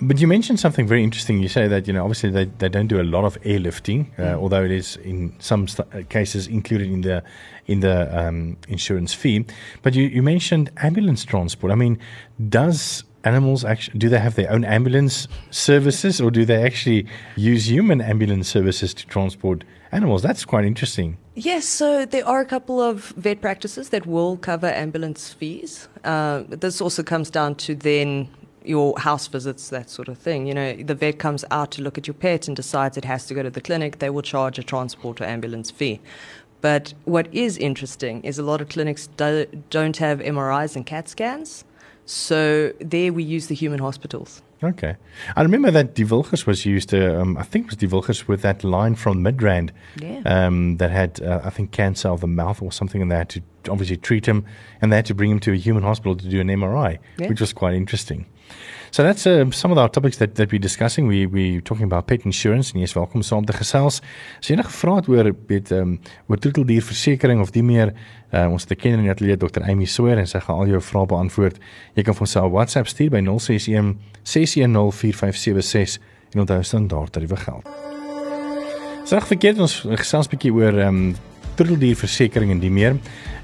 But 0.00 0.20
you 0.20 0.26
mentioned 0.26 0.60
something 0.60 0.86
very 0.86 1.02
interesting. 1.02 1.40
You 1.40 1.48
say 1.48 1.66
that 1.66 1.86
you 1.86 1.92
know 1.92 2.02
obviously 2.02 2.30
they, 2.30 2.44
they 2.44 2.68
don't 2.68 2.86
do 2.86 3.00
a 3.00 3.02
lot 3.02 3.24
of 3.24 3.40
airlifting, 3.42 4.06
uh, 4.18 4.38
although 4.38 4.64
it 4.64 4.70
is 4.70 4.96
in 4.96 5.34
some 5.38 5.66
st- 5.66 5.88
uh, 5.94 6.02
cases 6.08 6.46
included 6.46 6.88
in 6.88 7.00
the 7.00 7.22
in 7.66 7.80
the 7.80 7.96
um, 8.18 8.56
insurance 8.68 9.14
fee. 9.14 9.44
But 9.82 9.94
you, 9.94 10.04
you 10.04 10.22
mentioned 10.22 10.70
ambulance 10.76 11.24
transport. 11.24 11.72
I 11.72 11.74
mean, 11.74 11.98
does 12.48 13.04
animals 13.24 13.64
actually 13.64 13.98
do 13.98 14.08
they 14.08 14.18
have 14.18 14.34
their 14.34 14.50
own 14.50 14.64
ambulance 14.64 15.28
services, 15.50 16.20
or 16.20 16.30
do 16.30 16.44
they 16.44 16.62
actually 16.62 17.06
use 17.36 17.70
human 17.70 18.00
ambulance 18.00 18.48
services 18.48 18.94
to 18.94 19.06
transport 19.06 19.64
animals? 19.92 20.22
That's 20.22 20.44
quite 20.44 20.64
interesting. 20.64 21.18
Yes, 21.34 21.64
so 21.66 22.04
there 22.04 22.26
are 22.26 22.40
a 22.40 22.46
couple 22.46 22.80
of 22.80 23.10
vet 23.16 23.40
practices 23.40 23.90
that 23.90 24.06
will 24.06 24.36
cover 24.36 24.66
ambulance 24.66 25.32
fees. 25.32 25.88
Uh, 26.04 26.42
this 26.48 26.80
also 26.80 27.02
comes 27.02 27.30
down 27.30 27.54
to 27.56 27.74
then 27.74 28.28
your 28.64 28.98
house 28.98 29.26
visits, 29.28 29.70
that 29.70 29.88
sort 29.88 30.08
of 30.08 30.18
thing. 30.18 30.46
You 30.46 30.54
know, 30.54 30.74
the 30.74 30.94
vet 30.94 31.18
comes 31.18 31.44
out 31.50 31.70
to 31.72 31.82
look 31.82 31.96
at 31.96 32.06
your 32.06 32.14
pet 32.14 32.48
and 32.48 32.56
decides 32.56 32.96
it 32.96 33.04
has 33.04 33.26
to 33.26 33.34
go 33.34 33.42
to 33.42 33.50
the 33.50 33.60
clinic, 33.60 33.98
they 33.98 34.10
will 34.10 34.22
charge 34.22 34.58
a 34.58 34.62
transport 34.62 35.20
or 35.20 35.24
ambulance 35.24 35.70
fee. 35.70 36.00
But 36.60 36.92
what 37.04 37.32
is 37.32 37.56
interesting 37.56 38.22
is 38.24 38.38
a 38.38 38.42
lot 38.42 38.60
of 38.60 38.68
clinics 38.68 39.06
do, 39.16 39.46
don't 39.70 39.96
have 39.98 40.18
MRIs 40.18 40.74
and 40.76 40.84
CAT 40.84 41.08
scans. 41.08 41.64
So 42.12 42.72
there 42.80 43.12
we 43.12 43.22
use 43.22 43.48
the 43.48 43.54
human 43.54 43.80
hospitals. 43.80 44.40
Okay. 44.64 44.96
I 45.36 45.42
remember 45.42 45.70
that 45.70 45.94
Die 45.94 46.04
Wilgers 46.04 46.46
was 46.46 46.64
used, 46.64 46.94
uh, 46.94 47.20
um, 47.20 47.36
I 47.36 47.42
think 47.42 47.66
it 47.66 47.70
was 47.72 47.76
Die 47.76 47.86
Wilgers 47.86 48.26
with 48.26 48.40
that 48.42 48.64
line 48.64 48.94
from 48.94 49.22
Midrand 49.22 49.70
Yeah. 50.00 50.22
um, 50.24 50.78
that 50.78 50.90
had, 50.90 51.20
uh, 51.20 51.42
I 51.44 51.50
think, 51.50 51.70
cancer 51.70 52.08
of 52.08 52.22
the 52.22 52.26
mouth 52.26 52.62
or 52.62 52.72
something, 52.72 53.02
and 53.02 53.10
they 53.12 53.16
had 53.16 53.28
to 53.28 53.42
obviously 53.68 53.98
treat 53.98 54.24
him, 54.26 54.46
and 54.80 54.90
they 54.90 54.96
had 54.96 55.04
to 55.06 55.14
bring 55.14 55.30
him 55.30 55.38
to 55.40 55.52
a 55.52 55.56
human 55.56 55.82
hospital 55.82 56.16
to 56.16 56.28
do 56.28 56.40
an 56.40 56.48
MRI, 56.48 56.98
Yeah. 57.18 57.28
which 57.28 57.40
was 57.42 57.52
quite 57.52 57.74
interesting. 57.74 58.24
So 58.90 59.02
that's 59.02 59.26
uh, 59.26 59.50
some 59.50 59.70
of 59.70 59.78
our 59.78 59.88
topics 59.88 60.16
that, 60.16 60.34
that 60.36 60.50
we're 60.50 60.58
discussing. 60.58 61.06
We, 61.06 61.26
we're 61.26 61.60
talking 61.60 61.84
about 61.84 62.06
pet 62.06 62.24
insurance, 62.24 62.72
en 62.72 62.80
jy 62.80 62.88
is 62.88 62.94
welkom 62.96 63.22
saam 63.22 63.44
te 63.44 63.52
gesels. 63.52 64.00
As 64.40 64.48
jy 64.48 64.56
enige 64.56 64.72
vrae 64.72 65.00
het 65.00 65.10
oor, 65.12 65.30
weet, 65.50 65.72
um, 65.76 65.98
oor 66.28 66.40
troeteldierversekering 66.40 67.42
of 67.44 67.52
die 67.52 67.62
meer, 67.62 67.92
uh, 68.32 68.46
ons 68.48 68.64
het 68.64 68.72
'n 68.72 68.80
kenner 68.80 68.98
in 68.98 69.04
die 69.04 69.12
ateljee, 69.12 69.36
Dr. 69.36 69.62
Amy 69.68 69.84
Sawyer, 69.84 70.18
en 70.18 70.26
sy 70.26 70.40
gaan 70.40 70.56
al 70.56 70.72
jou 70.72 70.80
vrae 70.80 71.06
beantwoord. 71.06 71.58
Jy 71.94 72.02
kan 72.02 72.14
vir 72.14 72.20
ons 72.20 72.36
'n 72.36 72.50
WhatsApp 72.50 72.86
stuur 72.88 73.10
by 73.10 73.20
061 73.20 73.98
610 74.22 74.92
4576 74.92 75.98
en 76.32 76.40
onthou 76.40 76.62
standaard 76.62 77.12
tariewe 77.12 77.36
geld. 77.36 77.68
Sag 79.04 79.26
verkeerd 79.26 79.58
ons 79.58 79.86
gesels 79.96 80.28
bietjie 80.28 80.52
oor 80.52 80.78
ehm 80.78 80.88
um, 80.88 81.16
troeteldierversekering 81.58 82.52
en 82.54 82.60
die 82.62 82.70
meer. 82.70 82.98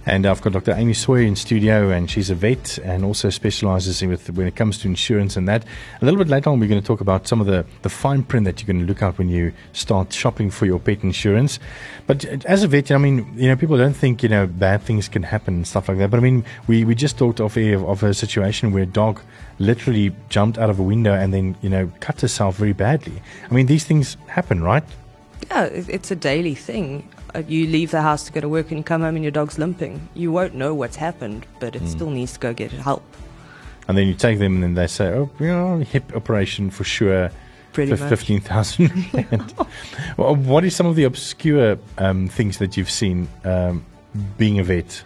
And 0.07 0.27
I've 0.27 0.43
got 0.43 0.53
Dr. 0.53 0.73
Amy 0.73 0.93
Sawyer 0.93 1.23
in 1.23 1.35
studio, 1.35 1.89
and 1.89 2.11
she's 2.11 2.29
a 2.29 2.35
vet 2.35 2.79
and 2.85 3.05
also 3.05 3.31
specializes 3.31 4.03
in 4.03 4.11
with 4.11 4.29
when 4.31 4.47
it 4.47 4.55
comes 4.55 4.77
to 4.79 4.89
insurance 4.89 5.35
and 5.39 5.49
that. 5.49 5.65
A 6.03 6.05
little 6.05 6.19
bit 6.19 6.29
later 6.29 6.51
on, 6.51 6.61
we're 6.61 6.69
going 6.69 6.81
to 6.81 6.87
talk 6.87 7.01
about 7.01 7.27
some 7.27 7.41
of 7.41 7.47
the, 7.47 7.65
the 7.81 7.89
fine 7.89 8.23
print 8.23 8.45
that 8.45 8.61
you're 8.61 8.67
going 8.67 8.85
to 8.85 8.87
look 8.87 9.03
out 9.03 9.17
when 9.17 9.31
you 9.31 9.53
start 9.73 10.13
shopping 10.13 10.51
for 10.51 10.67
your 10.67 10.79
pet 10.79 11.03
insurance. 11.03 11.59
But 12.07 12.27
as 12.45 12.63
a 12.63 12.69
vet, 12.69 12.91
I 12.91 12.99
mean, 12.99 13.33
you 13.35 13.49
know, 13.49 13.57
people 13.57 13.79
don't 13.79 13.97
think 13.97 14.23
you 14.23 14.29
know 14.29 14.47
bad 14.47 14.83
things 14.83 15.09
can 15.09 15.23
happen 15.23 15.55
and 15.55 15.67
stuff 15.67 15.89
like 15.89 15.97
that. 15.97 16.11
But 16.11 16.19
I 16.19 16.23
mean, 16.23 16.45
we 16.67 16.85
we 16.85 16.95
just 16.95 17.17
talked 17.17 17.41
off 17.41 17.57
air 17.57 17.75
of, 17.75 17.85
of 17.85 18.03
a 18.03 18.13
situation 18.13 18.73
where 18.73 18.83
a 18.83 18.87
dog 18.87 19.21
literally 19.59 20.13
jumped 20.29 20.59
out 20.59 20.69
of 20.69 20.79
a 20.79 20.83
window 20.83 21.15
and 21.15 21.33
then 21.33 21.57
you 21.63 21.71
know 21.71 21.91
cut 22.01 22.21
herself 22.21 22.57
very 22.57 22.75
badly. 22.75 23.23
I 23.51 23.55
mean, 23.55 23.67
these 23.67 23.85
things 23.85 24.19
happen, 24.27 24.63
right? 24.63 24.85
Yeah, 25.51 25.65
it's 25.65 26.11
a 26.11 26.17
daily 26.17 26.55
thing. 26.55 27.09
Uh, 27.35 27.43
You 27.49 27.67
leave 27.67 27.91
the 27.91 28.03
house 28.03 28.25
to 28.25 28.33
go 28.33 28.41
to 28.41 28.49
work 28.49 28.71
and 28.71 28.79
you 28.79 28.85
come 28.85 29.03
home 29.03 29.17
and 29.17 29.25
your 29.25 29.33
dog's 29.33 29.59
limping. 29.59 30.09
You 30.15 30.31
won't 30.33 30.55
know 30.55 30.75
what's 30.75 30.97
happened, 30.97 31.47
but 31.61 31.75
it 31.77 31.87
still 31.89 32.11
needs 32.11 32.33
to 32.35 32.39
go 32.41 32.53
get 32.55 32.71
help. 32.71 33.03
And 33.89 33.99
then 33.99 34.07
you 34.07 34.15
take 34.15 34.39
them 34.39 34.55
and 34.55 34.63
then 34.63 34.75
they 34.75 34.87
say, 34.87 35.09
oh, 35.09 35.31
you 35.39 35.49
know, 35.49 35.79
hip 35.79 36.15
operation 36.15 36.71
for 36.71 36.85
sure. 36.85 37.31
Pretty 37.73 37.91
much. 37.91 38.01
15,000 38.09 39.15
rand. 39.15 39.55
Well, 40.17 40.37
what 40.37 40.65
is 40.65 40.77
some 40.77 40.87
of 40.87 40.95
the 40.95 41.05
obscure 41.05 41.77
um, 41.99 42.29
things 42.29 42.59
that 42.59 42.77
you've 42.77 42.91
seen 42.91 43.29
um, 43.45 43.85
being 44.39 44.59
a 44.61 44.65
vet? 44.65 45.03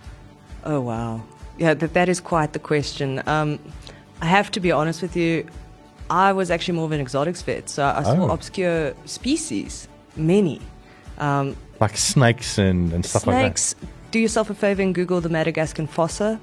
Oh 0.65 0.81
wow. 0.81 1.23
yeah, 1.57 1.73
that, 1.75 1.95
that 1.95 2.09
is 2.11 2.21
quite 2.21 2.53
the 2.53 2.59
question. 2.59 3.23
Um, 3.27 3.59
I 4.21 4.27
have 4.27 4.51
to 4.51 4.61
be 4.61 4.71
honest 4.71 5.01
with 5.01 5.17
you. 5.17 5.47
I 6.11 6.33
was 6.33 6.51
actually 6.51 6.75
more 6.77 6.85
of 6.85 6.93
an 6.93 7.01
exotics 7.01 7.41
vet, 7.43 7.69
so 7.71 7.85
I 7.85 8.03
saw 8.03 8.27
Oh. 8.29 8.31
obscure 8.31 8.93
species, 9.07 9.89
many. 10.17 10.61
Um, 11.19 11.57
Like 11.81 11.97
snakes 11.97 12.59
and, 12.59 12.93
and 12.93 13.05
stuff 13.05 13.27
like 13.27 13.37
that. 13.37 13.59
snakes. 13.59 13.75
Do 14.11 14.19
yourself 14.19 14.51
a 14.51 14.55
favor 14.55 14.83
and 14.83 14.95
Google 14.95 15.21
the 15.21 15.29
Madagascar 15.29 15.87
fossa. 15.87 16.41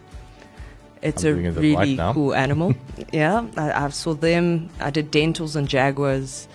It's 1.01 1.23
I'm 1.23 1.45
a 1.45 1.51
really 1.51 1.97
right 1.97 2.13
cool 2.13 2.33
animal. 2.33 2.73
yeah, 3.11 3.45
I, 3.57 3.85
I 3.85 3.89
saw 3.89 4.13
them. 4.13 4.69
I 4.79 4.89
did 4.89 5.11
dentals 5.11 5.55
and 5.55 5.67
jaguars. 5.67 6.47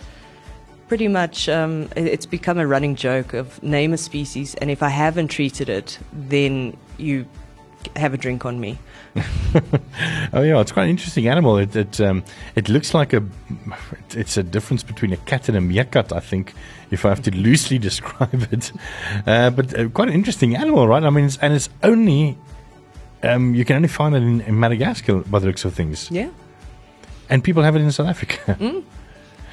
Pretty 0.89 1.07
much, 1.09 1.49
um, 1.49 1.83
it- 1.95 2.07
it's 2.07 2.27
become 2.27 2.59
a 2.59 2.67
running 2.67 2.97
joke 2.97 3.33
of 3.35 3.63
name 3.63 3.93
a 3.93 3.97
species, 3.99 4.55
and 4.57 4.71
if 4.71 4.83
I 4.83 4.89
haven't 4.89 5.29
treated 5.29 5.69
it, 5.69 5.99
then 6.13 6.77
you 6.99 7.27
have 7.97 8.15
a 8.15 8.17
drink 8.19 8.45
on 8.45 8.59
me. 8.61 8.79
Oh 10.33 10.43
yeah, 10.43 10.61
it's 10.61 10.71
quite 10.71 10.85
an 10.85 10.91
interesting 10.91 11.27
animal. 11.27 11.59
It 11.59 11.75
it 11.75 12.01
um 12.01 12.23
it 12.55 12.69
looks 12.69 12.95
like 12.95 13.13
a 13.13 13.23
it's 14.11 14.37
a 14.37 14.43
difference 14.45 14.85
between 14.85 15.13
a 15.13 15.17
cat 15.17 15.49
and 15.49 15.57
a 15.57 15.61
meerkat, 15.61 16.13
I 16.13 16.21
think, 16.21 16.55
if 16.93 17.05
I 17.05 17.09
have 17.09 17.23
to 17.23 17.31
loosely 17.35 17.79
describe 17.89 18.47
it. 18.53 18.71
Uh, 19.27 19.51
but 19.51 19.77
uh, 19.77 19.89
quite 19.89 20.09
an 20.09 20.15
interesting 20.15 20.55
animal, 20.57 20.87
right? 20.87 21.03
I 21.03 21.11
mean, 21.11 21.25
it's, 21.25 21.39
and 21.39 21.53
it's 21.55 21.69
only 21.83 22.37
um 23.25 23.55
you 23.57 23.65
can 23.65 23.77
only 23.77 23.89
find 23.89 24.15
it 24.15 24.23
in, 24.23 24.41
in 24.43 24.61
Madagascar 24.61 25.19
by 25.31 25.41
the 25.41 25.47
looks 25.47 25.65
of 25.65 25.75
things, 25.75 26.09
Yeah. 26.13 26.31
and 27.29 27.43
people 27.43 27.63
have 27.65 27.75
it 27.77 27.81
in 27.83 27.91
South 27.93 28.09
Africa. 28.09 28.57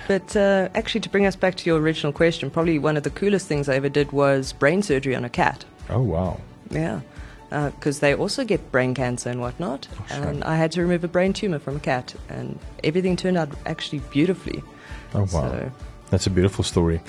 But 0.07 0.35
uh, 0.37 0.69
actually, 0.73 1.01
to 1.01 1.09
bring 1.09 1.25
us 1.25 1.35
back 1.35 1.55
to 1.55 1.65
your 1.69 1.79
original 1.79 2.13
question, 2.13 2.49
probably 2.49 2.79
one 2.79 2.95
of 2.95 3.03
the 3.03 3.09
coolest 3.09 3.45
things 3.47 3.67
I 3.67 3.75
ever 3.75 3.89
did 3.89 4.11
was 4.13 4.53
brain 4.53 4.81
surgery 4.81 5.15
on 5.17 5.25
a 5.25 5.29
cat. 5.29 5.65
oh 5.89 6.01
wow. 6.01 6.39
Yeah, 6.69 7.01
because 7.49 7.99
they 7.99 8.13
also 8.13 8.43
get 8.43 8.71
brain 8.71 8.93
cancer 8.93 9.29
and 9.29 9.39
whatnot. 9.39 9.87
sure. 10.09 10.23
And 10.23 10.43
I 10.43 10.55
had 10.57 10.71
to 10.73 10.81
remove 10.81 11.03
a 11.03 11.07
brain 11.07 11.33
tumor 11.33 11.59
from 11.59 11.77
a 11.77 11.79
cat, 11.79 12.13
and 12.29 12.59
everything 12.83 13.15
turned 13.15 13.37
out 13.37 13.49
actually 13.65 13.99
beautifully. 14.11 14.63
Oh 15.13 15.21
wow. 15.21 15.27
So, 15.27 15.71
That's 16.09 16.25
a 16.25 16.29
beautiful 16.29 16.63
story. 16.63 17.01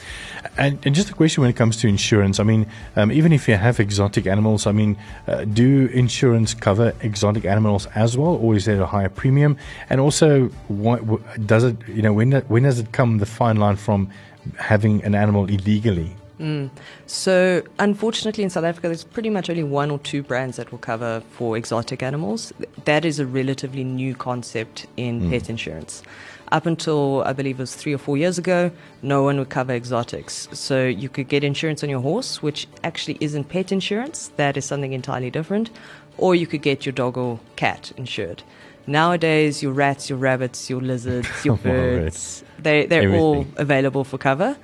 And, 0.57 0.79
and 0.85 0.95
just 0.95 1.09
a 1.09 1.15
question 1.15 1.43
when 1.43 1.51
it 1.51 1.57
comes 1.57 1.77
to 1.79 1.89
insurance. 1.89 2.41
I 2.41 2.43
mean, 2.43 2.67
um, 2.97 3.13
even 3.13 3.33
if 3.33 3.47
you 3.47 3.55
have 3.55 3.79
exotic 3.79 4.27
animals, 4.27 4.67
I 4.67 4.73
mean, 4.73 4.97
uh, 5.29 5.45
do 5.45 5.87
insurance 5.93 6.53
cover 6.53 6.93
exotic 7.01 7.45
animals 7.45 7.87
as 7.95 8.19
well, 8.19 8.35
or 8.35 8.57
is 8.57 8.65
there 8.65 8.81
a 8.81 8.87
higher 8.87 9.09
premium? 9.09 9.57
And 9.89 10.01
also, 10.01 10.49
what, 10.67 11.47
does 11.47 11.63
it, 11.63 11.77
you 11.87 12.03
know, 12.03 12.13
when, 12.13 12.33
when 12.49 12.65
does 12.65 12.81
it 12.81 12.91
come 12.91 13.19
the 13.19 13.27
fine 13.27 13.57
line 13.57 13.77
from 13.77 14.11
having 14.59 15.05
an 15.05 15.15
animal 15.15 15.47
illegally? 15.47 16.17
Mm. 16.39 16.71
so 17.07 17.63
unfortunately, 17.79 18.45
in 18.45 18.51
South 18.51 18.65
Africa, 18.65 18.89
there's 18.89 19.05
pretty 19.05 19.31
much 19.31 19.51
only 19.51 19.65
one 19.65 19.91
or 19.91 19.99
two 19.99 20.23
brands 20.23 20.57
that 20.57 20.71
will 20.71 20.79
cover 20.79 21.21
for 21.31 21.57
exotic 21.57 22.03
animals. 22.03 22.53
That 22.85 23.05
is 23.05 23.19
a 23.19 23.27
relatively 23.27 23.85
new 23.85 24.15
concept 24.15 24.87
in 24.97 25.23
mm. 25.23 25.31
pet 25.31 25.51
insurance. 25.51 26.03
Up 26.51 26.65
until 26.65 27.23
I 27.25 27.33
believe 27.33 27.59
it 27.59 27.63
was 27.63 27.75
three 27.75 27.93
or 27.93 27.99
four 27.99 28.17
years 28.17 28.39
ago, 28.39 28.71
no 29.03 29.23
one 29.23 29.39
would 29.39 29.51
cover 29.51 29.73
exotics. 29.73 30.49
So 30.53 30.87
you 30.87 31.09
could 31.09 31.29
get 31.29 31.45
insurance 31.45 31.83
on 31.83 31.91
your 31.91 32.01
horse, 32.01 32.43
which 32.43 32.67
actually 32.85 33.19
isn't 33.21 33.45
pet 33.45 33.71
insurance. 33.71 34.31
That 34.37 34.57
is 34.57 34.65
something 34.65 34.93
entirely 34.93 35.31
different. 35.31 35.71
Or 36.17 36.35
you 36.35 36.47
could 36.47 36.63
get 36.63 36.87
your 36.87 36.95
dog 36.95 37.19
or 37.19 37.39
cat 37.57 37.93
insured. 37.97 38.43
Nowadays, 38.87 39.63
your 39.63 39.73
rats, 39.73 40.09
your 40.09 40.19
rabbits, 40.19 40.71
your 40.71 40.81
lizards, 40.81 41.29
your 41.45 41.59
birds, 41.59 42.43
they, 42.59 42.87
they're 42.87 43.15
all 43.15 43.47
available 43.57 44.03
for 44.03 44.17
cover. 44.17 44.57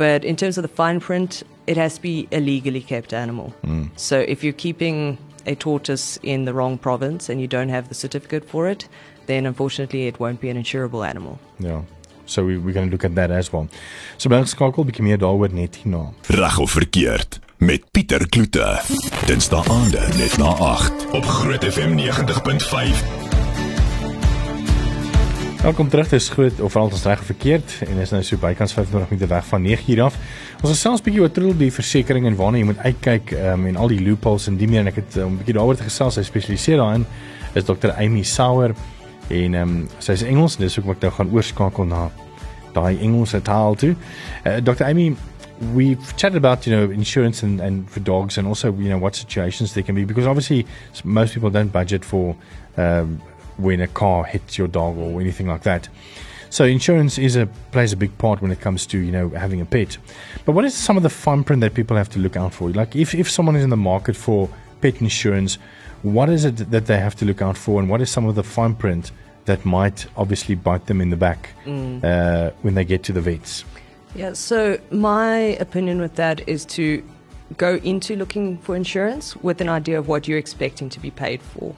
But 0.00 0.24
in 0.24 0.36
terms 0.36 0.56
of 0.56 0.62
the 0.62 0.68
fine 0.68 0.98
print, 0.98 1.42
it 1.66 1.76
has 1.76 1.96
to 1.96 2.00
be 2.00 2.26
a 2.32 2.40
legally 2.40 2.80
kept 2.80 3.12
animal. 3.12 3.52
So 3.96 4.18
if 4.18 4.42
you're 4.42 4.56
keeping 4.56 5.18
a 5.44 5.54
tortoise 5.54 6.18
in 6.22 6.46
the 6.46 6.54
wrong 6.54 6.78
province 6.78 7.28
and 7.28 7.38
you 7.38 7.46
don't 7.46 7.68
have 7.68 7.90
the 7.90 7.94
certificate 7.94 8.48
for 8.48 8.66
it, 8.66 8.88
then 9.26 9.44
unfortunately 9.44 10.06
it 10.06 10.18
won't 10.18 10.40
be 10.40 10.48
an 10.48 10.56
insurable 10.56 11.06
animal. 11.06 11.38
Yeah. 11.58 11.82
So 12.24 12.46
we, 12.46 12.56
we're 12.56 12.72
going 12.72 12.86
to 12.88 12.92
look 12.92 13.04
at 13.04 13.14
that 13.16 13.30
as 13.30 13.52
well. 13.52 13.68
So 14.16 14.30
bly 14.30 14.40
geskakel 14.40 14.88
bietjie 14.88 15.04
meer 15.04 15.20
daaroor 15.20 15.52
net 15.52 15.82
hierna. 15.82 16.06
Reg 16.32 16.60
of 16.64 16.72
verkeerd 16.78 17.40
met 17.58 17.90
Pieter 17.92 18.24
Kloete. 18.28 18.68
Dinsdae 19.28 19.64
aande 19.68 20.06
net 20.16 20.38
na 20.40 20.54
8 20.72 21.10
op 21.12 21.34
Groot 21.36 21.72
FM 21.74 21.98
90.5. 22.00 23.19
Welkom 25.60 25.88
terug. 25.88 26.08
Dis 26.08 26.28
groot 26.28 26.60
of 26.60 26.72
veral 26.72 26.88
ons 26.88 27.02
reg 27.04 27.20
verkeerd 27.24 27.72
en 27.84 27.98
is 28.00 28.10
nou 28.14 28.22
so 28.24 28.40
bykans 28.40 28.72
25 28.72 29.10
minute 29.10 29.26
weg 29.28 29.44
van 29.44 29.60
9 29.62 29.90
uur 29.92 30.00
af. 30.06 30.14
Ons 30.62 30.70
is 30.72 30.80
selfs 30.80 31.02
bietjie 31.04 31.20
oor 31.20 31.32
troel 31.36 31.52
die 31.60 31.68
versekerings 31.68 32.30
en 32.30 32.38
waarna 32.38 32.62
jy 32.62 32.68
moet 32.70 32.80
uitkyk 32.80 33.34
um, 33.36 33.66
en 33.68 33.76
al 33.76 33.92
die 33.92 33.98
loopholes 34.00 34.48
en 34.48 34.56
die 34.56 34.68
meer 34.70 34.80
en 34.80 34.88
ek 34.88 35.02
het 35.02 35.18
'n 35.18 35.26
um, 35.26 35.36
bietjie 35.36 35.58
daaroor 35.58 35.76
gesels. 35.76 36.16
Sy 36.16 36.24
spesialiseer 36.24 36.80
daarin 36.80 37.04
is 37.52 37.68
Dr. 37.68 37.92
Amy 37.92 38.22
Sauer 38.22 38.72
en 39.28 39.54
ehm 39.54 39.68
um, 39.68 39.88
sy 39.98 40.16
is 40.16 40.22
Engels 40.22 40.56
en 40.56 40.64
dis 40.64 40.76
hoekom 40.76 40.96
ek 40.96 41.02
nou 41.02 41.12
gaan 41.12 41.34
oorskakel 41.36 41.84
na 41.84 42.08
daai 42.72 42.96
Engelse 42.96 43.42
taal 43.42 43.76
toe. 43.76 43.94
Uh, 44.46 44.64
Dr. 44.64 44.84
Amy 44.88 45.12
We've 45.74 46.16
chatted 46.16 46.36
about 46.36 46.66
you 46.66 46.72
know 46.72 46.90
insurance 46.90 47.42
and, 47.42 47.60
and 47.60 47.84
for 47.90 48.00
dogs 48.00 48.38
and 48.38 48.48
also 48.48 48.72
you 48.72 48.88
know 48.88 48.96
what 48.96 49.14
situations 49.14 49.74
there 49.74 49.84
can 49.84 49.94
be 49.94 50.06
because 50.06 50.26
obviously 50.26 50.64
most 51.04 51.34
people 51.34 51.50
don't 51.50 51.70
budget 51.70 52.02
for 52.02 52.34
um, 52.78 53.20
when 53.60 53.80
a 53.80 53.88
car 53.88 54.24
hits 54.24 54.58
your 54.58 54.68
dog 54.68 54.96
or 54.98 55.20
anything 55.20 55.46
like 55.46 55.62
that. 55.62 55.88
So 56.50 56.64
insurance 56.64 57.16
is 57.16 57.36
a 57.36 57.46
plays 57.70 57.92
a 57.92 57.96
big 57.96 58.16
part 58.18 58.42
when 58.42 58.50
it 58.50 58.60
comes 58.60 58.86
to 58.86 58.98
you 58.98 59.12
know 59.12 59.28
having 59.30 59.60
a 59.60 59.64
pet. 59.64 59.98
But 60.44 60.52
what 60.52 60.64
is 60.64 60.74
some 60.74 60.96
of 60.96 61.02
the 61.02 61.10
fine 61.10 61.44
print 61.44 61.60
that 61.60 61.74
people 61.74 61.96
have 61.96 62.10
to 62.10 62.18
look 62.18 62.36
out 62.36 62.52
for? 62.52 62.70
Like 62.70 62.96
if 62.96 63.14
if 63.14 63.30
someone 63.30 63.56
is 63.56 63.62
in 63.62 63.70
the 63.70 63.76
market 63.76 64.16
for 64.16 64.48
pet 64.80 65.00
insurance, 65.00 65.58
what 66.02 66.28
is 66.28 66.44
it 66.44 66.70
that 66.70 66.86
they 66.86 66.98
have 66.98 67.14
to 67.16 67.24
look 67.24 67.40
out 67.40 67.56
for, 67.56 67.80
and 67.80 67.88
what 67.88 68.00
is 68.00 68.10
some 68.10 68.26
of 68.26 68.34
the 68.34 68.42
fine 68.42 68.74
print 68.74 69.12
that 69.44 69.64
might 69.64 70.06
obviously 70.16 70.54
bite 70.54 70.86
them 70.86 71.00
in 71.00 71.10
the 71.10 71.16
back 71.16 71.50
uh, 71.66 72.50
when 72.62 72.74
they 72.74 72.84
get 72.84 73.02
to 73.04 73.12
the 73.12 73.20
vets? 73.20 73.64
Yeah, 74.14 74.32
so 74.32 74.78
my 74.90 75.36
opinion 75.60 76.00
with 76.00 76.16
that 76.16 76.48
is 76.48 76.64
to 76.66 77.02
go 77.56 77.76
into 77.76 78.16
looking 78.16 78.58
for 78.58 78.74
insurance 78.74 79.36
with 79.36 79.60
an 79.60 79.68
idea 79.68 79.98
of 79.98 80.08
what 80.08 80.26
you're 80.26 80.38
expecting 80.38 80.88
to 80.88 81.00
be 81.00 81.10
paid 81.10 81.40
for. 81.42 81.74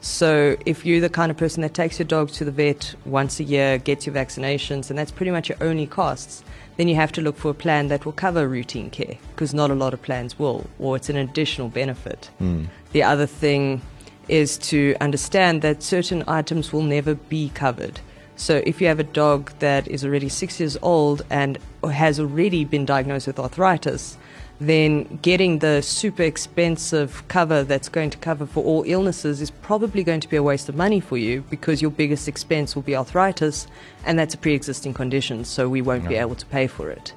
So 0.00 0.56
if 0.64 0.86
you're 0.86 1.00
the 1.00 1.08
kind 1.08 1.30
of 1.30 1.36
person 1.36 1.62
that 1.62 1.74
takes 1.74 1.98
your 1.98 2.06
dog 2.06 2.30
to 2.30 2.44
the 2.44 2.50
vet 2.50 2.94
once 3.04 3.40
a 3.40 3.44
year, 3.44 3.78
gets 3.78 4.06
your 4.06 4.14
vaccinations, 4.14 4.90
and 4.90 4.98
that's 4.98 5.10
pretty 5.10 5.32
much 5.32 5.48
your 5.48 5.58
only 5.60 5.86
costs, 5.86 6.44
then 6.76 6.86
you 6.86 6.94
have 6.94 7.10
to 7.12 7.20
look 7.20 7.36
for 7.36 7.50
a 7.50 7.54
plan 7.54 7.88
that 7.88 8.04
will 8.04 8.12
cover 8.12 8.48
routine 8.48 8.90
care 8.90 9.16
because 9.34 9.52
not 9.52 9.70
a 9.70 9.74
lot 9.74 9.92
of 9.92 10.00
plans 10.00 10.38
will, 10.38 10.66
or 10.78 10.94
it's 10.94 11.08
an 11.08 11.16
additional 11.16 11.68
benefit. 11.68 12.30
Hmm. 12.38 12.66
The 12.92 13.02
other 13.02 13.26
thing 13.26 13.82
is 14.28 14.58
to 14.58 14.94
understand 15.00 15.62
that 15.62 15.82
certain 15.82 16.22
items 16.28 16.72
will 16.72 16.82
never 16.82 17.14
be 17.14 17.50
covered. 17.50 18.00
So 18.36 18.62
if 18.64 18.80
you 18.80 18.86
have 18.86 19.00
a 19.00 19.04
dog 19.04 19.50
that 19.58 19.88
is 19.88 20.04
already 20.04 20.28
six 20.28 20.60
years 20.60 20.76
old 20.80 21.22
and 21.28 21.58
has 21.82 22.20
already 22.20 22.64
been 22.64 22.84
diagnosed 22.84 23.26
with 23.26 23.40
arthritis, 23.40 24.16
then 24.60 25.18
getting 25.22 25.60
the 25.60 25.80
super 25.82 26.22
expensive 26.22 27.22
cover 27.28 27.62
that's 27.62 27.88
going 27.88 28.10
to 28.10 28.18
cover 28.18 28.44
for 28.44 28.64
all 28.64 28.82
illnesses 28.86 29.40
is 29.40 29.50
probably 29.50 30.02
going 30.02 30.20
to 30.20 30.28
be 30.28 30.36
a 30.36 30.42
waste 30.42 30.68
of 30.68 30.74
money 30.74 31.00
for 31.00 31.16
you 31.16 31.42
because 31.48 31.80
your 31.80 31.90
biggest 31.90 32.26
expense 32.26 32.74
will 32.74 32.82
be 32.82 32.96
arthritis 32.96 33.68
and 34.04 34.18
that's 34.18 34.34
a 34.34 34.38
pre-existing 34.38 34.92
condition 34.92 35.44
so 35.44 35.68
we 35.68 35.80
won't 35.80 36.08
be 36.08 36.16
able 36.16 36.34
to 36.34 36.46
pay 36.46 36.66
for 36.66 36.90
it. 36.90 37.12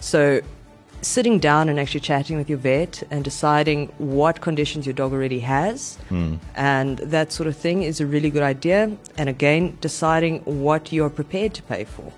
So 0.00 0.40
sitting 1.02 1.38
down 1.38 1.68
and 1.68 1.78
actually 1.78 2.00
chatting 2.00 2.36
with 2.36 2.48
your 2.48 2.58
vet 2.58 3.02
and 3.10 3.24
deciding 3.24 3.86
what 3.98 4.40
conditions 4.40 4.84
your 4.84 4.92
dog 4.92 5.12
already 5.12 5.40
has 5.40 5.96
hmm. 6.08 6.34
and 6.56 6.98
that 6.98 7.32
sort 7.32 7.46
of 7.46 7.56
thing 7.56 7.82
is 7.82 8.00
a 8.00 8.06
really 8.06 8.30
good 8.30 8.42
idea. 8.42 8.96
And 9.16 9.28
again, 9.28 9.78
deciding 9.80 10.40
what 10.40 10.92
you're 10.92 11.10
prepared 11.10 11.54
to 11.54 11.62
pay 11.62 11.84
for. 11.84 12.12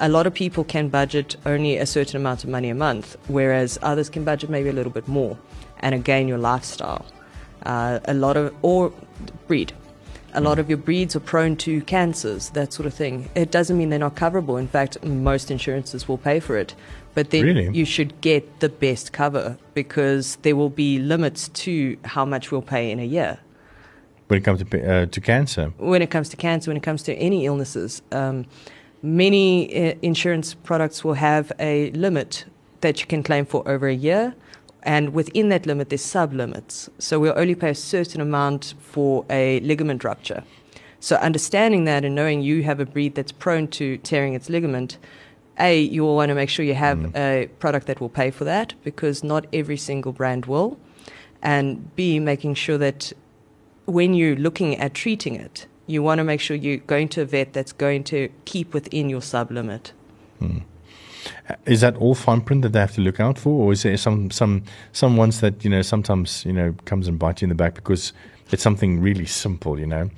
A 0.00 0.08
lot 0.08 0.26
of 0.26 0.34
people 0.34 0.64
can 0.64 0.88
budget 0.88 1.36
only 1.46 1.76
a 1.76 1.86
certain 1.86 2.16
amount 2.16 2.42
of 2.44 2.50
money 2.50 2.68
a 2.68 2.74
month, 2.74 3.16
whereas 3.28 3.78
others 3.82 4.08
can 4.10 4.24
budget 4.24 4.50
maybe 4.50 4.68
a 4.68 4.72
little 4.72 4.92
bit 4.92 5.06
more. 5.06 5.38
And 5.80 5.94
again, 5.94 6.26
your 6.26 6.38
lifestyle. 6.38 7.06
Uh, 7.64 8.00
a 8.06 8.14
lot 8.14 8.36
of, 8.36 8.54
or 8.62 8.92
breed. 9.46 9.72
A 10.34 10.40
lot 10.40 10.58
of 10.58 10.68
your 10.68 10.78
breeds 10.78 11.16
are 11.16 11.20
prone 11.20 11.56
to 11.56 11.80
cancers, 11.82 12.50
that 12.50 12.72
sort 12.72 12.86
of 12.86 12.94
thing. 12.94 13.28
It 13.34 13.50
doesn't 13.50 13.78
mean 13.78 13.88
they're 13.88 13.98
not 13.98 14.14
coverable. 14.14 14.58
In 14.58 14.68
fact, 14.68 15.02
most 15.02 15.50
insurances 15.50 16.06
will 16.06 16.18
pay 16.18 16.38
for 16.38 16.56
it. 16.56 16.74
But 17.14 17.30
then 17.30 17.44
Really? 17.44 17.70
you 17.72 17.84
should 17.84 18.20
get 18.20 18.60
the 18.60 18.68
best 18.68 19.12
cover 19.12 19.56
because 19.74 20.36
there 20.42 20.54
will 20.54 20.70
be 20.70 20.98
limits 20.98 21.48
to 21.48 21.96
how 22.04 22.24
much 22.24 22.52
we'll 22.52 22.62
pay 22.62 22.90
in 22.90 23.00
a 23.00 23.04
year. 23.04 23.38
when 24.28 24.38
it 24.38 24.44
comes 24.44 24.62
to 24.62 24.92
uh, 24.92 25.06
to 25.06 25.20
cancer. 25.20 25.72
When 25.78 26.02
it 26.02 26.10
comes 26.10 26.28
to 26.28 26.36
cancer, 26.36 26.70
when 26.70 26.76
it 26.76 26.82
comes 26.82 27.02
to 27.04 27.14
any 27.14 27.46
illnesses, 27.46 28.02
um, 28.12 28.44
many 29.02 29.90
uh, 29.90 29.94
insurance 30.02 30.54
products 30.54 31.04
will 31.04 31.14
have 31.14 31.52
a 31.58 31.90
limit 31.92 32.44
that 32.80 33.00
you 33.00 33.06
can 33.06 33.22
claim 33.22 33.44
for 33.44 33.66
over 33.68 33.88
a 33.88 33.94
year. 33.94 34.34
And 34.82 35.12
within 35.12 35.48
that 35.48 35.66
limit, 35.66 35.88
there's 35.88 36.04
sub 36.04 36.32
limits. 36.32 36.88
So 36.98 37.18
we'll 37.18 37.38
only 37.38 37.54
pay 37.54 37.70
a 37.70 37.74
certain 37.74 38.20
amount 38.20 38.74
for 38.80 39.24
a 39.28 39.60
ligament 39.60 40.04
rupture. 40.04 40.44
So 41.00 41.16
understanding 41.16 41.84
that 41.84 42.04
and 42.04 42.14
knowing 42.14 42.42
you 42.42 42.62
have 42.62 42.80
a 42.80 42.86
breed 42.86 43.14
that's 43.14 43.32
prone 43.32 43.68
to 43.68 43.98
tearing 43.98 44.34
its 44.34 44.48
ligament, 44.48 44.98
A, 45.58 45.80
you 45.80 46.02
will 46.02 46.16
want 46.16 46.30
to 46.30 46.34
make 46.34 46.48
sure 46.48 46.64
you 46.64 46.74
have 46.74 47.14
a 47.16 47.48
product 47.58 47.86
that 47.86 48.00
will 48.00 48.08
pay 48.08 48.30
for 48.30 48.44
that 48.44 48.74
because 48.82 49.22
not 49.22 49.46
every 49.52 49.76
single 49.76 50.12
brand 50.12 50.46
will. 50.46 50.78
And 51.42 51.94
B, 51.94 52.18
making 52.18 52.54
sure 52.54 52.78
that 52.78 53.12
when 53.86 54.14
you're 54.14 54.36
looking 54.36 54.76
at 54.76 54.94
treating 54.94 55.34
it, 55.34 55.66
you 55.88 56.02
want 56.02 56.18
to 56.18 56.24
make 56.24 56.40
sure 56.40 56.56
you're 56.56 56.76
going 56.76 57.08
to 57.08 57.22
a 57.22 57.24
vet 57.24 57.52
that's 57.52 57.72
going 57.72 58.04
to 58.04 58.28
keep 58.44 58.72
within 58.74 59.08
your 59.08 59.20
sublimit. 59.20 59.90
Hmm. 60.38 60.58
Uh, 61.48 61.54
is 61.66 61.80
that 61.80 61.96
all 61.96 62.14
fine 62.14 62.40
print 62.40 62.62
that 62.62 62.72
they 62.72 62.80
have 62.80 62.94
to 62.94 63.00
look 63.00 63.18
out 63.18 63.38
for, 63.38 63.66
or 63.66 63.72
is 63.72 63.82
there 63.82 63.96
some 63.96 64.30
some 64.30 64.62
some 64.92 65.16
ones 65.16 65.40
that 65.40 65.64
you 65.64 65.70
know 65.70 65.82
sometimes 65.82 66.44
you 66.44 66.52
know 66.52 66.74
comes 66.84 67.08
and 67.08 67.18
bites 67.18 67.42
you 67.42 67.46
in 67.46 67.48
the 67.48 67.54
back 67.54 67.74
because 67.74 68.12
it's 68.50 68.62
something 68.62 69.00
really 69.00 69.26
simple, 69.26 69.78
you 69.78 69.86
know? 69.86 70.10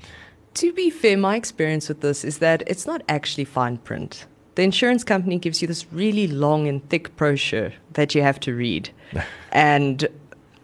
To 0.54 0.72
be 0.72 0.90
fair, 0.90 1.16
my 1.16 1.36
experience 1.36 1.88
with 1.88 2.00
this 2.00 2.24
is 2.24 2.38
that 2.38 2.62
it's 2.66 2.86
not 2.86 3.02
actually 3.08 3.44
fine 3.44 3.78
print. 3.78 4.26
The 4.56 4.62
insurance 4.62 5.04
company 5.04 5.38
gives 5.38 5.62
you 5.62 5.68
this 5.68 5.86
really 5.92 6.26
long 6.26 6.68
and 6.68 6.86
thick 6.90 7.16
brochure 7.16 7.72
that 7.92 8.14
you 8.14 8.22
have 8.22 8.40
to 8.40 8.54
read. 8.54 8.90
and 9.52 10.08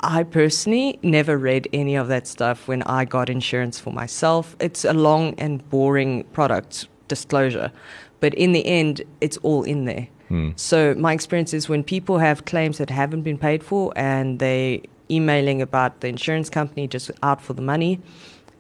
I 0.00 0.24
personally 0.24 0.98
never 1.02 1.38
read 1.38 1.68
any 1.72 1.96
of 1.96 2.08
that 2.08 2.26
stuff 2.26 2.68
when 2.68 2.82
I 2.82 3.04
got 3.04 3.30
insurance 3.30 3.80
for 3.80 3.92
myself. 3.92 4.56
It's 4.60 4.84
a 4.84 4.92
long 4.92 5.34
and 5.38 5.68
boring 5.70 6.24
product 6.32 6.88
disclosure, 7.08 7.72
but 8.20 8.34
in 8.34 8.52
the 8.52 8.66
end, 8.66 9.02
it's 9.20 9.36
all 9.38 9.62
in 9.62 9.84
there. 9.84 10.08
Hmm. 10.28 10.50
So 10.56 10.94
my 10.94 11.12
experience 11.12 11.54
is 11.54 11.68
when 11.68 11.84
people 11.84 12.18
have 12.18 12.44
claims 12.44 12.78
that 12.78 12.90
haven't 12.90 13.22
been 13.22 13.38
paid 13.38 13.62
for 13.62 13.92
and 13.96 14.38
they 14.38 14.82
emailing 15.10 15.62
about 15.62 16.00
the 16.00 16.08
insurance 16.08 16.50
company 16.50 16.88
just 16.88 17.10
out 17.22 17.40
for 17.40 17.52
the 17.52 17.62
money, 17.62 18.00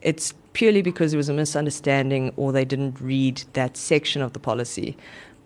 it's 0.02 0.32
purely 0.52 0.80
because 0.80 1.12
it 1.12 1.16
was 1.16 1.28
a 1.28 1.32
misunderstanding 1.32 2.32
or 2.36 2.52
they 2.52 2.64
didn't 2.64 3.00
read 3.00 3.42
that 3.52 3.76
section 3.76 4.22
of 4.22 4.32
the 4.32 4.38
policy. 4.38 4.96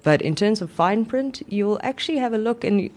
But 0.03 0.23
in 0.23 0.35
terms 0.35 0.63
of 0.63 0.71
fine 0.71 1.05
print, 1.05 1.43
you'll 1.49 1.81
actually 1.83 2.19
have 2.19 2.33
a 2.33 2.39
look 2.39 2.65
and 2.65 2.91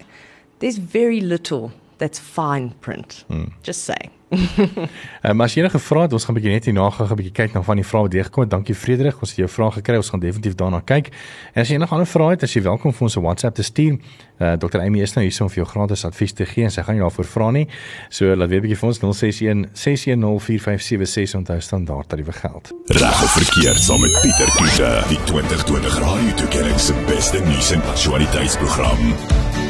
there's 0.59 0.77
very 0.77 1.21
little 1.21 1.71
that's 1.97 2.19
fine 2.19 2.73
print. 2.81 3.25
Just 3.61 3.83
saying. 3.83 4.11
Ehm 4.33 4.87
um, 5.29 5.41
as 5.41 5.53
jy 5.53 5.61
enige 5.61 5.79
vrae 5.79 6.07
het, 6.07 6.13
ons 6.17 6.25
gaan 6.25 6.37
bietjie 6.37 6.53
net 6.53 6.65
hierna 6.67 6.87
gaan 6.93 7.07
'n 7.07 7.17
bietjie 7.19 7.33
kyk 7.37 7.53
na 7.53 7.61
van 7.61 7.77
die 7.77 7.85
vrae 7.85 8.01
wat 8.07 8.11
deurgekom 8.11 8.43
het. 8.43 8.51
Dankie 8.51 8.75
Frederik, 8.75 9.21
ons 9.21 9.29
het 9.29 9.39
jou 9.43 9.49
vrae 9.49 9.71
gekry. 9.77 9.95
Ons 10.01 10.09
gaan 10.09 10.19
definitief 10.19 10.55
daarna 10.55 10.81
kyk. 10.81 11.11
En 11.53 11.61
as 11.61 11.69
jy 11.69 11.75
enige 11.75 11.93
ander 11.93 12.07
vrae 12.07 12.29
het, 12.29 12.43
as 12.43 12.53
jy 12.53 12.61
welkom 12.61 12.93
vir 12.93 13.01
ons 13.01 13.17
'n 13.17 13.21
WhatsApp 13.21 13.55
te 13.55 13.63
stuur. 13.63 13.99
Uh 14.39 14.53
Dr. 14.53 14.79
Amy 14.79 15.01
is 15.01 15.13
nou 15.13 15.25
hier 15.25 15.41
om 15.41 15.49
vir 15.49 15.63
jou 15.63 15.67
gratis 15.67 16.05
advies 16.05 16.33
te 16.33 16.45
gee 16.45 16.63
en 16.63 16.71
sy 16.71 16.81
gaan 16.81 16.95
jou 16.95 17.05
daarvoor 17.07 17.25
vra 17.25 17.51
nie. 17.51 17.67
So 18.09 18.35
laat 18.35 18.49
weet 18.49 18.61
bietjie 18.61 18.77
vir 18.77 18.87
ons 18.87 18.99
061 18.99 19.65
6104576 19.73 21.35
onthou 21.35 21.59
standaard 21.61 22.09
tariewe 22.09 22.33
geld. 22.33 22.71
Reg 22.87 23.23
of 23.23 23.31
verkeerd 23.31 23.79
saam 23.79 24.01
met 24.01 24.19
Pieter 24.21 24.51
Kloete, 24.57 25.03
die 25.09 25.19
2020 25.23 25.99
Radio 25.99 26.33
Tuigering 26.35 26.79
se 26.79 26.93
beste 27.07 27.39
nuus 27.39 27.71
en 27.71 27.81
aktualiteitsprogram. 27.81 29.62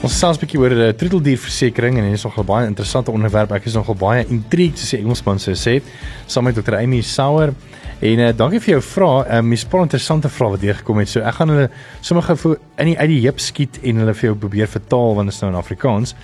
Ons 0.00 0.14
sels 0.16 0.38
'n 0.38 0.40
bietjie 0.40 0.56
oor 0.56 0.72
'n 0.72 0.80
uh, 0.80 0.92
troeteldierversekering 0.96 1.98
en 2.00 2.06
dit 2.08 2.16
is 2.16 2.22
nogal 2.24 2.44
baie 2.44 2.66
interessante 2.66 3.10
onderwerp. 3.12 3.50
Ek 3.52 3.66
is 3.68 3.74
nogal 3.76 3.94
baie 3.94 4.24
intrigued 4.32 4.78
soos 4.78 4.94
die 4.94 5.00
Engelsman 5.02 5.38
sou 5.38 5.52
sê, 5.52 5.82
saam 6.26 6.44
met 6.44 6.56
Dr. 6.56 6.78
Amy 6.78 7.02
Sauer. 7.02 7.52
En 8.00 8.18
uh, 8.18 8.30
dankie 8.32 8.62
vir 8.64 8.78
jou 8.78 8.80
vrae. 8.80 9.26
Ehm 9.28 9.44
um, 9.44 9.50
dis 9.50 9.66
baie 9.68 9.82
interessante 9.84 10.32
vrae 10.32 10.50
wat 10.56 10.60
deurgekom 10.64 11.02
het. 11.02 11.08
So 11.12 11.20
ek 11.20 11.36
gaan 11.36 11.52
hulle 11.52 11.68
sommer 12.00 12.24
gou 12.24 12.56
in 12.78 12.86
die 12.86 12.96
uit 12.96 13.10
die 13.12 13.20
heup 13.26 13.40
skiet 13.44 13.76
en 13.84 14.00
hulle 14.00 14.14
vir 14.14 14.30
jou 14.30 14.36
probeer 14.40 14.72
vertaal 14.72 15.14
want 15.14 15.28
dit 15.28 15.36
is 15.36 15.42
nou 15.42 15.52
in 15.52 15.60
Afrikaans. 15.60 16.16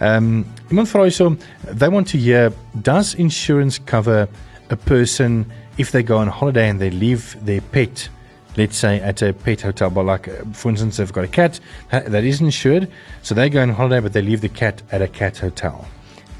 Ehm 0.00 0.16
um, 0.16 0.44
iemand 0.70 0.88
vra 0.88 1.04
hierso, 1.04 1.36
they 1.76 1.90
want 1.90 2.08
to 2.08 2.18
hear 2.18 2.50
does 2.72 3.14
insurance 3.14 3.78
cover 3.84 4.26
a 4.70 4.76
person 4.76 5.44
if 5.76 5.90
they 5.90 6.02
go 6.02 6.16
on 6.16 6.28
holiday 6.28 6.70
and 6.70 6.80
they 6.80 6.90
leave 6.90 7.36
their 7.44 7.60
pet 7.60 8.08
let's 8.56 8.76
say 8.76 9.00
at 9.00 9.22
a 9.22 9.32
pet 9.32 9.60
hotel, 9.60 9.90
but 9.90 10.04
like 10.04 10.28
for 10.54 10.70
instance, 10.70 10.96
they've 10.96 11.12
got 11.12 11.24
a 11.24 11.28
cat 11.28 11.60
ha- 11.90 12.02
that 12.06 12.24
is 12.24 12.40
insured, 12.40 12.90
so 13.22 13.34
they 13.34 13.48
go 13.48 13.62
on 13.62 13.70
holiday, 13.70 14.00
but 14.00 14.12
they 14.12 14.22
leave 14.22 14.40
the 14.40 14.48
cat 14.48 14.82
at 14.90 15.02
a 15.02 15.08
cat 15.08 15.38
hotel. 15.38 15.86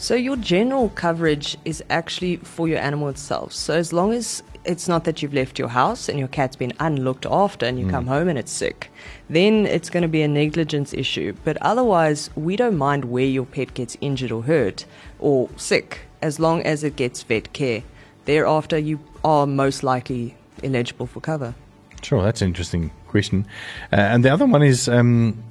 So 0.00 0.14
your 0.14 0.36
general 0.36 0.90
coverage 0.90 1.56
is 1.64 1.82
actually 1.90 2.36
for 2.36 2.68
your 2.68 2.78
animal 2.78 3.08
itself. 3.08 3.52
So 3.52 3.74
as 3.74 3.92
long 3.92 4.12
as 4.12 4.44
it's 4.64 4.86
not 4.86 5.02
that 5.04 5.22
you've 5.22 5.34
left 5.34 5.58
your 5.58 5.68
house 5.68 6.08
and 6.08 6.20
your 6.20 6.28
cat's 6.28 6.54
been 6.54 6.72
unlooked 6.78 7.26
after 7.26 7.66
and 7.66 7.80
you 7.80 7.84
hmm. 7.86 7.90
come 7.90 8.06
home 8.06 8.28
and 8.28 8.38
it's 8.38 8.52
sick, 8.52 8.92
then 9.28 9.66
it's 9.66 9.90
going 9.90 10.02
to 10.02 10.08
be 10.08 10.22
a 10.22 10.28
negligence 10.28 10.94
issue. 10.94 11.34
But 11.44 11.56
otherwise, 11.62 12.30
we 12.36 12.54
don't 12.54 12.76
mind 12.76 13.06
where 13.06 13.24
your 13.24 13.44
pet 13.44 13.74
gets 13.74 13.96
injured 14.00 14.30
or 14.30 14.44
hurt 14.44 14.84
or 15.18 15.48
sick 15.56 16.02
as 16.22 16.38
long 16.38 16.62
as 16.62 16.84
it 16.84 16.94
gets 16.94 17.24
vet 17.24 17.52
care. 17.52 17.82
Thereafter, 18.24 18.78
you 18.78 19.00
are 19.24 19.46
most 19.46 19.82
likely 19.82 20.36
eligible 20.62 21.06
for 21.06 21.20
cover. 21.20 21.54
Sure, 22.02 22.22
that's 22.22 22.42
an 22.42 22.48
interesting 22.48 22.90
question. 23.08 23.46
Uh, 23.92 23.96
and 23.96 24.24
the 24.24 24.30
other 24.30 24.46
one 24.46 24.62
is 24.62 24.88
um, 24.88 25.42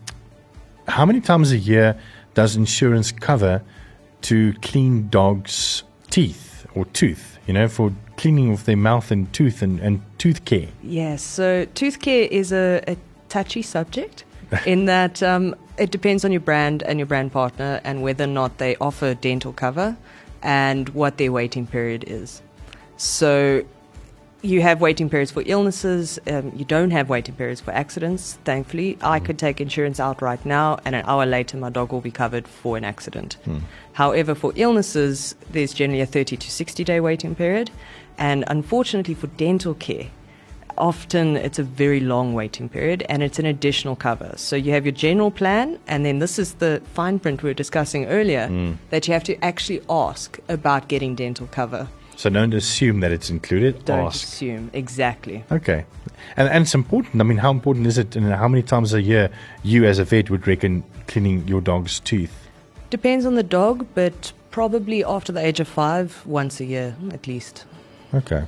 how 0.88 1.06
many 1.06 1.22
times 1.22 1.52
a 1.52 1.58
year 1.58 1.98
does 2.34 2.56
insurance 2.56 3.12
cover 3.12 3.62
to 4.22 4.54
clean 4.62 5.10
dogs' 5.10 5.84
teeth 6.10 6.66
or 6.76 6.86
tooth? 6.86 7.40
You 7.48 7.54
know, 7.54 7.68
for 7.68 7.94
cleaning 8.18 8.52
of 8.52 8.66
their 8.66 8.78
mouth 8.78 9.12
and 9.12 9.32
tooth 9.32 9.62
and, 9.62 9.80
and 9.80 10.02
tooth 10.18 10.44
care. 10.46 10.68
Yes, 10.84 11.22
so 11.22 11.66
tooth 11.76 12.00
care 12.00 12.28
is 12.30 12.52
a, 12.52 12.84
a 12.88 12.98
touchy 13.30 13.62
subject 13.62 14.26
in 14.66 14.86
that 14.86 15.22
um, 15.24 15.56
it 15.78 15.92
depends 15.92 16.26
on 16.26 16.32
your 16.32 16.42
brand 16.42 16.84
and 16.84 17.00
your 17.00 17.06
brand 17.06 17.32
partner 17.32 17.80
and 17.84 18.02
whether 18.02 18.24
or 18.24 18.28
not 18.28 18.58
they 18.58 18.76
offer 18.78 19.14
dental 19.14 19.54
cover 19.54 19.96
and 20.42 20.90
what 20.90 21.18
their 21.18 21.32
waiting 21.32 21.68
period 21.68 22.04
is. 22.08 22.42
So 22.98 23.64
you 24.42 24.62
have 24.62 24.82
waiting 24.82 25.10
periods 25.10 25.32
for 25.32 25.44
illnesses, 25.46 26.20
um, 26.28 26.52
you 26.56 26.64
don't 26.66 26.92
have 26.92 27.10
waiting 27.10 27.36
periods 27.36 27.60
for 27.60 27.72
accidents, 27.72 28.38
thankfully. 28.44 28.98
I 29.02 29.20
mm. 29.20 29.26
could 29.26 29.40
take 29.40 29.60
insurance 29.60 30.00
out 30.00 30.22
right 30.22 30.44
now, 30.46 30.80
and 30.86 30.96
an 30.96 31.04
hour 31.06 31.26
later, 31.26 31.58
my 31.58 31.70
dog 31.70 31.92
will 31.92 32.02
be 32.02 32.12
covered 32.12 32.48
for 32.48 32.78
an 32.78 32.84
accident. 32.84 33.38
Hmm. 33.46 33.60
However, 33.94 34.36
for 34.36 34.54
illnesses, 34.56 35.36
there's 35.50 35.74
generally 35.74 36.02
a 36.02 36.06
30 36.06 36.38
to 36.38 36.52
60 36.52 36.84
day 36.84 37.00
waiting 37.00 37.34
period, 37.34 37.72
and 38.18 38.44
unfortunately, 38.48 39.16
for 39.16 39.28
dental 39.28 39.74
care, 39.74 40.08
often 40.78 41.36
it's 41.36 41.58
a 41.58 41.64
very 41.64 42.00
long 42.00 42.34
waiting 42.34 42.70
period 42.70 43.04
and 43.10 43.24
it's 43.24 43.40
an 43.40 43.48
additional 43.48 43.96
cover. 43.96 44.32
So 44.36 44.56
you 44.56 44.72
have 44.74 44.86
your 44.86 44.92
general 44.92 45.32
plan, 45.32 45.80
and 45.88 46.06
then 46.06 46.20
this 46.20 46.38
is 46.38 46.54
the 46.56 46.82
fine 46.94 47.20
print 47.20 47.42
we 47.42 47.50
were 47.50 47.56
discussing 47.56 48.06
earlier 48.06 48.48
hmm. 48.48 48.74
that 48.92 49.08
you 49.08 49.14
have 49.14 49.24
to 49.26 49.44
actually 49.44 49.82
ask 49.90 50.40
about 50.48 50.88
getting 50.88 51.16
dental 51.16 51.48
cover. 51.48 51.88
So 52.18 52.32
don't 52.32 52.54
assume 52.56 53.02
that 53.02 53.12
it's 53.12 53.30
included. 53.30 53.86
Don't 53.86 54.08
Ask. 54.08 54.24
assume. 54.24 54.72
Exactly. 54.74 55.44
Okay. 55.52 55.86
And, 56.36 56.50
and 56.50 56.64
it's 56.64 56.74
important. 56.74 57.22
I 57.22 57.24
mean, 57.24 57.38
how 57.38 57.52
important 57.52 57.86
is 57.86 58.00
it 58.00 58.16
and 58.16 58.26
how 58.34 58.48
many 58.48 58.64
times 58.64 58.92
a 58.96 59.02
year 59.02 59.30
you 59.62 59.86
as 59.86 60.00
a 60.00 60.04
vet 60.04 60.32
would 60.32 60.48
reckon 60.48 60.84
cleaning 61.06 61.48
your 61.48 61.62
dog's 61.62 62.00
teeth? 62.00 62.50
Depends 62.90 63.24
on 63.24 63.36
the 63.36 63.44
dog, 63.44 63.86
but 63.94 64.34
probably 64.50 65.04
after 65.04 65.32
the 65.32 65.46
age 65.46 65.60
of 65.60 65.68
five, 65.68 66.26
once 66.26 66.60
a 66.60 66.66
year 66.66 66.96
at 67.12 67.28
least. 67.28 67.66
Okay. 68.16 68.46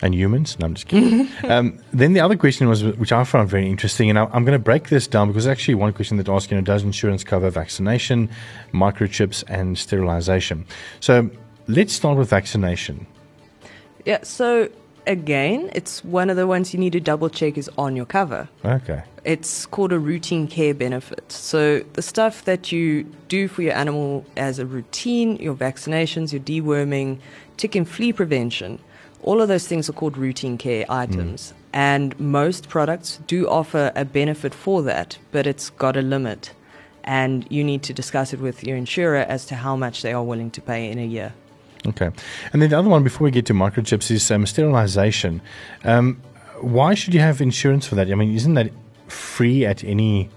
And 0.00 0.14
humans? 0.14 0.58
No, 0.58 0.66
I'm 0.66 0.74
just 0.74 0.88
kidding. 0.88 1.28
um, 1.48 1.78
then 1.92 2.14
the 2.14 2.20
other 2.20 2.36
question 2.36 2.68
was, 2.68 2.82
which 2.82 3.12
I 3.12 3.22
found 3.22 3.48
very 3.48 3.68
interesting, 3.68 4.10
and 4.10 4.18
I, 4.18 4.24
I'm 4.32 4.44
going 4.44 4.58
to 4.58 4.64
break 4.64 4.88
this 4.88 5.06
down 5.06 5.28
because 5.28 5.46
actually 5.46 5.76
one 5.76 5.92
question 5.92 6.16
that 6.16 6.28
asked, 6.28 6.50
you 6.50 6.56
know, 6.56 6.64
does 6.64 6.82
insurance 6.82 7.22
cover 7.22 7.48
vaccination, 7.48 8.28
microchips, 8.72 9.44
and 9.46 9.78
sterilization? 9.78 10.66
So 10.98 11.30
let's 11.68 11.92
start 11.92 12.18
with 12.18 12.30
vaccination. 12.30 13.06
Yeah, 14.04 14.22
so 14.22 14.70
again, 15.06 15.70
it's 15.74 16.02
one 16.04 16.30
of 16.30 16.36
the 16.36 16.46
ones 16.46 16.72
you 16.72 16.80
need 16.80 16.92
to 16.92 17.00
double 17.00 17.28
check 17.28 17.58
is 17.58 17.70
on 17.78 17.94
your 17.94 18.06
cover. 18.06 18.48
Okay. 18.64 19.02
It's 19.24 19.66
called 19.66 19.92
a 19.92 19.98
routine 19.98 20.48
care 20.48 20.74
benefit. 20.74 21.30
So 21.30 21.80
the 21.92 22.02
stuff 22.02 22.44
that 22.44 22.72
you 22.72 23.04
do 23.28 23.48
for 23.48 23.62
your 23.62 23.74
animal 23.74 24.24
as 24.36 24.58
a 24.58 24.66
routine, 24.66 25.36
your 25.36 25.54
vaccinations, 25.54 26.32
your 26.32 26.40
deworming, 26.40 27.18
tick 27.56 27.74
and 27.74 27.88
flea 27.88 28.12
prevention, 28.12 28.78
all 29.22 29.42
of 29.42 29.48
those 29.48 29.66
things 29.66 29.90
are 29.90 29.92
called 29.92 30.16
routine 30.16 30.56
care 30.56 30.84
hmm. 30.84 30.92
items. 30.92 31.52
And 31.72 32.18
most 32.18 32.70
products 32.70 33.20
do 33.26 33.46
offer 33.48 33.92
a 33.94 34.04
benefit 34.04 34.54
for 34.54 34.82
that, 34.82 35.18
but 35.32 35.46
it's 35.46 35.68
got 35.68 35.96
a 35.96 36.02
limit. 36.02 36.52
And 37.04 37.46
you 37.50 37.62
need 37.62 37.82
to 37.84 37.92
discuss 37.92 38.32
it 38.32 38.40
with 38.40 38.64
your 38.64 38.76
insurer 38.76 39.18
as 39.18 39.44
to 39.46 39.54
how 39.54 39.76
much 39.76 40.02
they 40.02 40.12
are 40.12 40.22
willing 40.22 40.50
to 40.52 40.60
pay 40.60 40.90
in 40.90 40.98
a 40.98 41.06
year. 41.06 41.34
Okay. 41.86 42.10
And 42.52 42.60
then 42.62 42.70
the 42.70 42.78
other 42.78 42.88
one 42.88 43.02
before 43.04 43.24
we 43.24 43.30
get 43.30 43.46
to 43.46 43.54
microchips 43.54 44.10
is 44.10 44.30
um, 44.30 44.46
sterilization. 44.46 45.40
Um, 45.84 46.20
why 46.60 46.94
should 46.94 47.14
you 47.14 47.20
have 47.20 47.40
insurance 47.40 47.86
for 47.86 47.94
that? 47.94 48.10
I 48.10 48.14
mean, 48.14 48.34
isn't 48.34 48.54
that 48.54 48.72
free 49.06 49.64
at 49.64 49.84
any 49.84 50.28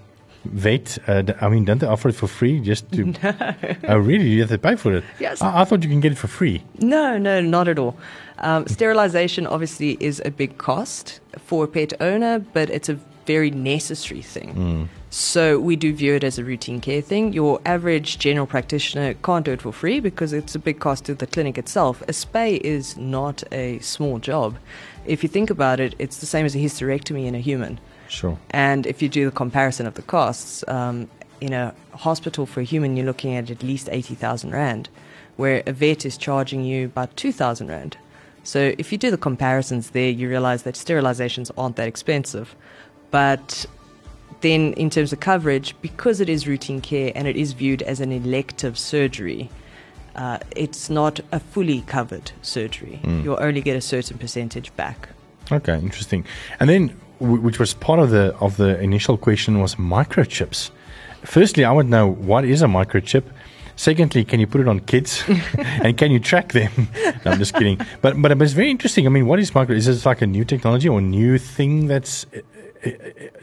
vet? 0.44 0.98
Uh, 1.08 1.24
I 1.40 1.48
mean, 1.48 1.64
don't 1.64 1.78
they 1.78 1.86
offer 1.86 2.08
it 2.08 2.14
for 2.14 2.26
free 2.28 2.60
just 2.60 2.90
to? 2.92 3.04
No. 3.22 3.54
Oh, 3.88 3.98
really? 3.98 4.28
You 4.28 4.40
have 4.40 4.50
to 4.50 4.58
pay 4.58 4.76
for 4.76 4.94
it? 4.94 5.04
Yes. 5.18 5.42
I, 5.42 5.62
I 5.62 5.64
thought 5.64 5.82
you 5.82 5.88
can 5.88 6.00
get 6.00 6.12
it 6.12 6.18
for 6.18 6.28
free. 6.28 6.62
No, 6.78 7.18
no, 7.18 7.40
not 7.40 7.68
at 7.68 7.78
all. 7.78 7.96
Um, 8.38 8.66
sterilization 8.66 9.46
obviously 9.46 9.96
is 10.00 10.22
a 10.24 10.30
big 10.30 10.58
cost 10.58 11.20
for 11.38 11.64
a 11.64 11.68
pet 11.68 11.92
owner, 12.00 12.38
but 12.38 12.70
it's 12.70 12.88
a 12.88 12.98
very 13.26 13.50
necessary 13.50 14.22
thing. 14.22 14.88
So 15.10 15.58
we 15.58 15.76
do 15.76 15.92
view 15.92 16.14
it 16.14 16.24
as 16.24 16.38
a 16.38 16.44
routine 16.44 16.80
care 16.80 17.02
thing. 17.02 17.32
Your 17.32 17.60
average 17.66 18.18
general 18.18 18.46
practitioner 18.46 19.14
can't 19.14 19.44
do 19.44 19.52
it 19.52 19.62
for 19.62 19.72
free 19.72 20.00
because 20.00 20.32
it's 20.32 20.54
a 20.54 20.58
big 20.58 20.80
cost 20.80 21.04
to 21.04 21.14
the 21.14 21.26
clinic 21.26 21.58
itself. 21.58 22.02
A 22.02 22.12
spay 22.12 22.58
is 22.60 22.96
not 22.96 23.42
a 23.52 23.78
small 23.80 24.18
job. 24.18 24.56
If 25.04 25.22
you 25.22 25.28
think 25.28 25.50
about 25.50 25.80
it, 25.80 25.94
it's 25.98 26.18
the 26.18 26.26
same 26.26 26.46
as 26.46 26.54
a 26.54 26.58
hysterectomy 26.58 27.26
in 27.26 27.34
a 27.34 27.40
human. 27.40 27.78
Sure. 28.08 28.38
And 28.50 28.86
if 28.86 29.02
you 29.02 29.08
do 29.08 29.26
the 29.26 29.36
comparison 29.36 29.86
of 29.86 29.94
the 29.94 30.02
costs, 30.02 30.64
um, 30.68 31.08
in 31.42 31.52
a 31.52 31.74
hospital 31.94 32.46
for 32.46 32.60
a 32.60 32.64
human, 32.64 32.96
you're 32.96 33.04
looking 33.04 33.34
at 33.34 33.50
at 33.50 33.62
least 33.64 33.88
80,000 33.90 34.52
Rand, 34.52 34.88
where 35.36 35.62
a 35.66 35.72
vet 35.72 36.06
is 36.06 36.16
charging 36.16 36.64
you 36.64 36.86
about 36.86 37.16
2,000 37.16 37.66
Rand. 37.66 37.96
So 38.44 38.74
if 38.78 38.92
you 38.92 38.98
do 38.98 39.10
the 39.10 39.18
comparisons 39.18 39.90
there, 39.90 40.08
you 40.08 40.28
realize 40.28 40.62
that 40.62 40.76
sterilizations 40.76 41.50
aren't 41.58 41.76
that 41.76 41.88
expensive. 41.88 42.54
But 43.12 43.64
then, 44.40 44.72
in 44.72 44.90
terms 44.90 45.12
of 45.12 45.20
coverage, 45.20 45.76
because 45.80 46.20
it 46.20 46.28
is 46.28 46.48
routine 46.48 46.80
care 46.80 47.12
and 47.14 47.28
it 47.28 47.36
is 47.36 47.52
viewed 47.52 47.82
as 47.82 48.00
an 48.00 48.10
elective 48.10 48.76
surgery, 48.76 49.48
uh, 50.16 50.38
it's 50.56 50.90
not 50.90 51.20
a 51.30 51.38
fully 51.38 51.82
covered 51.82 52.32
surgery. 52.42 53.00
Mm. 53.04 53.22
You'll 53.22 53.40
only 53.40 53.60
get 53.60 53.76
a 53.76 53.80
certain 53.80 54.18
percentage 54.18 54.74
back. 54.76 55.08
Okay, 55.50 55.78
interesting. 55.78 56.24
And 56.58 56.68
then, 56.68 56.88
which 57.20 57.58
was 57.58 57.74
part 57.74 58.00
of 58.00 58.10
the 58.10 58.34
of 58.40 58.56
the 58.56 58.78
initial 58.80 59.16
question, 59.16 59.60
was 59.60 59.76
microchips. 59.76 60.70
Firstly, 61.22 61.64
I 61.64 61.72
would 61.72 61.88
know 61.88 62.08
what 62.08 62.44
is 62.44 62.62
a 62.62 62.66
microchip. 62.66 63.24
Secondly, 63.76 64.24
can 64.24 64.38
you 64.38 64.46
put 64.46 64.60
it 64.60 64.68
on 64.68 64.80
kids 64.80 65.24
and 65.58 65.96
can 65.96 66.10
you 66.10 66.18
track 66.18 66.52
them? 66.52 66.88
no, 67.24 67.32
I'm 67.32 67.38
just 67.38 67.54
kidding. 67.54 67.80
But 68.00 68.20
but 68.20 68.40
it's 68.42 68.52
very 68.52 68.70
interesting. 68.70 69.06
I 69.06 69.10
mean, 69.10 69.26
what 69.26 69.38
is 69.38 69.54
micro? 69.54 69.74
Is 69.74 69.86
this 69.86 70.04
like 70.04 70.22
a 70.22 70.26
new 70.26 70.44
technology 70.44 70.88
or 70.88 70.98
a 70.98 71.02
new 71.02 71.38
thing 71.38 71.86
that's 71.86 72.26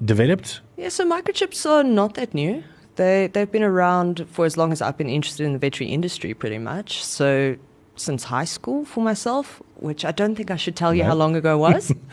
developed? 0.04 0.62
Yeah, 0.78 0.90
so 0.90 1.10
microchips 1.10 1.66
are 1.70 1.84
not 1.84 2.16
that 2.16 2.34
new. 2.34 2.64
They 2.96 3.28
they've 3.28 3.52
been 3.52 3.64
around 3.64 4.26
for 4.30 4.46
as 4.46 4.58
long 4.58 4.72
as 4.72 4.82
I've 4.82 4.98
been 4.98 5.10
interested 5.10 5.46
in 5.46 5.54
the 5.54 5.60
veterinary 5.60 5.94
industry, 5.94 6.34
pretty 6.34 6.58
much. 6.58 7.04
So 7.04 7.56
since 7.96 8.26
high 8.26 8.46
school 8.46 8.86
for 8.86 9.02
myself, 9.04 9.62
which 9.76 10.06
I 10.06 10.12
don't 10.12 10.36
think 10.36 10.52
I 10.52 10.56
should 10.56 10.76
tell 10.76 10.94
you 10.94 11.04
no. 11.04 11.10
how 11.10 11.16
long 11.16 11.36
ago 11.36 11.58
was. 11.58 11.94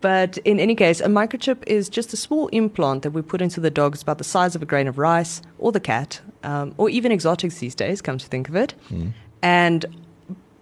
But 0.00 0.38
in 0.38 0.60
any 0.60 0.74
case, 0.74 1.00
a 1.00 1.06
microchip 1.06 1.64
is 1.66 1.88
just 1.88 2.12
a 2.12 2.16
small 2.16 2.48
implant 2.48 3.02
that 3.02 3.10
we 3.10 3.22
put 3.22 3.40
into 3.40 3.60
the 3.60 3.70
dog. 3.70 3.94
It's 3.94 4.02
about 4.02 4.18
the 4.18 4.24
size 4.24 4.54
of 4.54 4.62
a 4.62 4.66
grain 4.66 4.86
of 4.86 4.98
rice, 4.98 5.42
or 5.58 5.72
the 5.72 5.80
cat, 5.80 6.20
um, 6.42 6.74
or 6.76 6.90
even 6.90 7.10
exotics 7.10 7.58
these 7.58 7.74
days, 7.74 8.02
come 8.02 8.18
to 8.18 8.26
think 8.26 8.48
of 8.48 8.54
it. 8.54 8.74
Mm. 8.90 9.12
And 9.42 9.86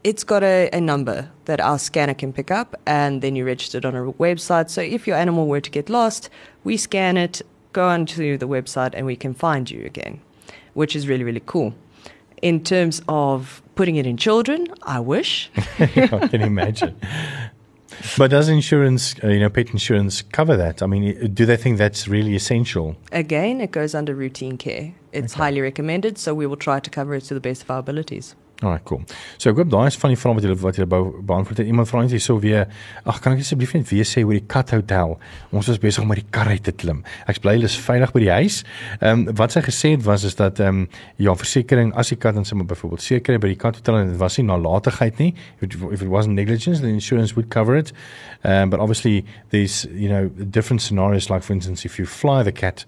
it's 0.05 0.23
got 0.23 0.43
a, 0.43 0.69
a, 0.73 0.81
number 0.81 1.31
that 1.47 1.61
our 1.61 1.79
scanner 1.79 2.13
can 2.13 2.33
pick 2.33 2.51
up, 2.51 2.77
and 2.87 3.23
then 3.23 3.35
you 3.35 3.45
register 3.47 3.79
it 3.79 3.87
on 3.87 3.97
a 3.97 4.13
website. 4.13 4.69
So 4.69 4.83
if 4.83 5.07
your 5.07 5.17
animal 5.17 5.49
were 5.49 5.63
to 5.63 5.71
get 5.71 5.89
lost, 5.89 6.29
we 6.63 6.77
scan 6.77 7.17
it, 7.17 7.41
go 7.73 7.89
onto 7.89 8.37
the 8.37 8.47
website, 8.47 8.91
and 8.93 9.07
we 9.07 9.17
can 9.17 9.33
find 9.33 9.71
you 9.71 9.85
again, 9.87 10.21
which 10.75 10.95
is 10.95 11.09
really, 11.09 11.25
really 11.25 11.43
cool. 11.47 11.75
In 12.43 12.63
terms 12.63 13.01
of 13.09 13.63
putting 13.75 13.97
it 13.97 14.07
in 14.07 14.19
children, 14.19 14.69
I 14.83 15.01
wish. 15.01 15.51
I 15.79 16.29
can 16.29 16.43
imagine. 16.43 16.95
But 18.19 18.31
does 18.31 18.51
insurance, 18.51 19.15
uh, 19.25 19.29
you 19.29 19.41
know, 19.41 19.49
pet 19.49 19.71
insurance 19.71 20.21
cover 20.21 20.57
that? 20.57 20.83
I 20.83 20.87
mean, 20.87 21.33
do 21.33 21.47
they 21.47 21.57
think 21.57 21.79
that's 21.79 22.07
really 22.07 22.35
essential? 22.35 22.97
Again, 23.13 23.63
it 23.63 23.71
goes 23.71 23.95
under 23.95 24.15
routine 24.15 24.59
care. 24.59 24.95
It's 25.13 25.33
okay. 25.33 25.45
highly 25.45 25.61
recommended, 25.63 26.19
so 26.19 26.35
we 26.35 26.45
will 26.47 26.57
try 26.57 26.81
to 26.81 26.91
cover 26.91 27.15
it 27.15 27.23
to 27.23 27.35
the 27.35 27.41
best 27.41 27.63
of 27.63 27.71
our 27.71 27.79
abilities. 27.79 28.35
Alright, 28.63 28.85
cool. 28.87 29.03
So 29.37 29.51
ek 29.51 29.59
hoop 29.59 29.71
daai 29.73 29.89
is 29.91 29.97
van 29.99 30.13
die 30.13 30.19
vrae 30.19 30.37
wat 30.37 30.45
julle 30.47 30.55
wat 30.63 30.77
julle 30.79 30.87
beantwoord 31.27 31.59
het. 31.59 31.67
Iemand 31.67 31.89
vra 31.91 32.05
net 32.05 32.13
hierso 32.15 32.37
weer, 32.39 32.69
ag 33.03 33.19
kan 33.25 33.35
ek 33.35 33.43
asseblief 33.43 33.73
net 33.75 33.89
weer 33.91 34.07
sê 34.07 34.23
oor 34.23 34.37
die 34.37 34.45
kat 34.47 34.71
hotel? 34.77 35.17
Ons 35.51 35.73
was 35.73 35.81
besig 35.83 36.05
om 36.05 36.13
met 36.13 36.21
die 36.23 36.29
kar 36.33 36.47
uit 36.53 36.63
te 36.63 36.73
klim. 36.73 37.01
Ek's 37.27 37.43
bly 37.43 37.57
hulle 37.57 37.67
is 37.67 37.75
veilig 37.83 38.15
by 38.15 38.23
die 38.23 38.31
huis. 38.31 38.61
Ehm 39.01 39.25
um, 39.25 39.35
wat 39.41 39.57
sy 39.57 39.65
gesê 39.67 39.91
het 39.97 40.07
was 40.07 40.27
is 40.29 40.39
dat 40.39 40.63
ehm 40.63 40.85
um, 40.85 41.03
ja, 41.19 41.35
versekerings 41.41 41.99
as 41.99 42.15
die 42.15 42.21
kat 42.23 42.39
dan 42.39 42.47
sommer 42.47 42.69
byvoorbeeld 42.71 43.03
seker 43.03 43.43
by 43.43 43.51
die 43.51 43.59
kat 43.59 43.83
hotel 43.83 43.99
en 44.05 44.15
dit 44.15 44.23
was 44.23 44.39
nie 44.39 44.47
nalatigheid 44.47 45.19
nie. 45.19 45.35
If 45.59 45.67
it, 45.67 45.77
if 45.91 46.07
it 46.07 46.09
wasn't 46.15 46.39
negligence, 46.39 46.81
the 46.81 46.95
insurance 46.95 47.35
would 47.35 47.51
cover 47.51 47.75
it. 47.77 47.93
Um 48.45 48.71
but 48.71 48.79
obviously 48.79 49.25
there's, 49.51 49.85
you 49.91 50.09
know, 50.09 50.31
different 50.31 50.81
scenarios 50.81 51.29
like 51.29 51.43
for 51.43 51.59
instance 51.59 51.85
if 51.85 51.99
you 51.99 52.07
fly 52.07 52.45
the 52.47 52.55
cat 52.55 52.87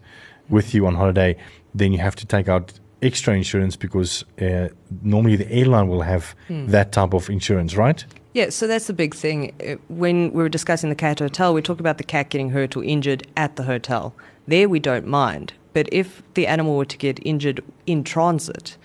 with 0.49 0.75
you 0.75 0.87
on 0.87 0.95
holiday, 0.95 1.35
then 1.75 1.93
you 1.93 1.99
have 1.99 2.15
to 2.17 2.27
take 2.27 2.49
out 2.49 2.79
extra 3.03 3.35
insurance 3.35 3.77
because 3.77 4.25
uh, 4.41 4.69
normally 5.03 5.37
the 5.37 5.51
airline 5.51 5.89
will 5.89 6.03
have 6.03 6.35
mm. 6.49 6.67
that 6.69 6.93
type 6.93 7.15
of 7.15 7.29
insurance, 7.29 7.77
right? 7.77 8.05
Yeah, 8.33 8.51
so 8.51 8.67
that's 8.67 8.87
the 8.87 8.93
big 8.93 9.15
thing. 9.15 9.55
Uh, 9.67 9.77
when 9.89 10.33
we 10.33 10.43
were 10.43 10.49
discussing 10.49 10.91
the 10.91 10.97
cat 10.97 11.21
hotel, 11.21 11.55
we 11.55 11.63
talked 11.63 11.81
about 11.81 11.99
the 11.99 12.05
cat 12.05 12.29
getting 12.29 12.51
hurt 12.51 12.77
or 12.77 12.85
injured 12.85 13.27
at 13.37 13.57
the 13.57 13.63
hotel. 13.63 14.15
There 14.47 14.69
we 14.69 14.79
don't 14.79 15.07
mind. 15.07 15.55
But 15.73 15.89
if 15.93 16.23
the 16.35 16.47
animal 16.47 16.77
were 16.77 16.87
to 16.87 16.97
get 16.97 17.19
injured 17.23 17.63
in 17.87 18.03
transit, 18.03 18.77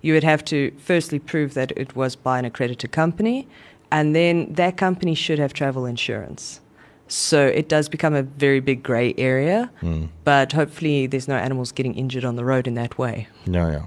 you 0.00 0.14
would 0.14 0.24
have 0.24 0.44
to 0.46 0.72
firstly 0.78 1.18
prove 1.18 1.54
that 1.54 1.72
it 1.76 1.94
was 1.94 2.16
by 2.16 2.38
an 2.38 2.44
accredited 2.44 2.92
company, 2.92 3.46
and 3.90 4.14
then 4.14 4.52
that 4.54 4.76
company 4.76 5.14
should 5.14 5.38
have 5.38 5.52
travel 5.52 5.84
insurance. 5.84 6.60
So 7.08 7.46
it 7.46 7.68
does 7.68 7.88
become 7.88 8.14
a 8.14 8.22
very 8.22 8.60
big 8.60 8.82
grey 8.82 9.14
area, 9.16 9.70
mm. 9.80 10.08
but 10.24 10.52
hopefully 10.52 11.08
there's 11.08 11.26
no 11.26 11.36
animals 11.36 11.72
getting 11.72 11.94
injured 11.94 12.24
on 12.24 12.36
the 12.36 12.44
road 12.44 12.66
in 12.66 12.74
that 12.74 12.98
way. 12.98 13.28
Ja 13.44 13.70
ja. 13.70 13.86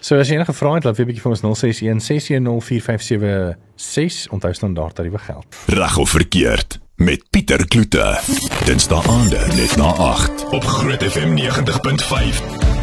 So 0.00 0.18
as 0.18 0.28
jy 0.28 0.34
enige 0.36 0.52
vrae 0.52 0.74
het, 0.74 0.84
laat 0.84 0.96
weet 0.96 1.06
'n 1.06 1.10
bietjie 1.12 1.22
vir 1.24 1.32
ons 1.32 1.40
061 1.40 2.00
6104576 2.00 4.28
onthou 4.28 4.52
standaard 4.52 4.94
tariewe 4.94 5.18
geld. 5.18 5.46
Reg 5.66 5.96
of 5.96 6.10
verkeerd 6.10 6.80
met 6.96 7.24
Pieter 7.30 7.68
Kloete. 7.68 8.20
Dinsdae 8.64 9.02
aande 9.06 9.46
net 9.56 9.76
na 9.76 9.94
8 9.96 10.44
op 10.50 10.64
Groot 10.64 11.02
FM 11.02 11.34
90.5. 11.34 12.81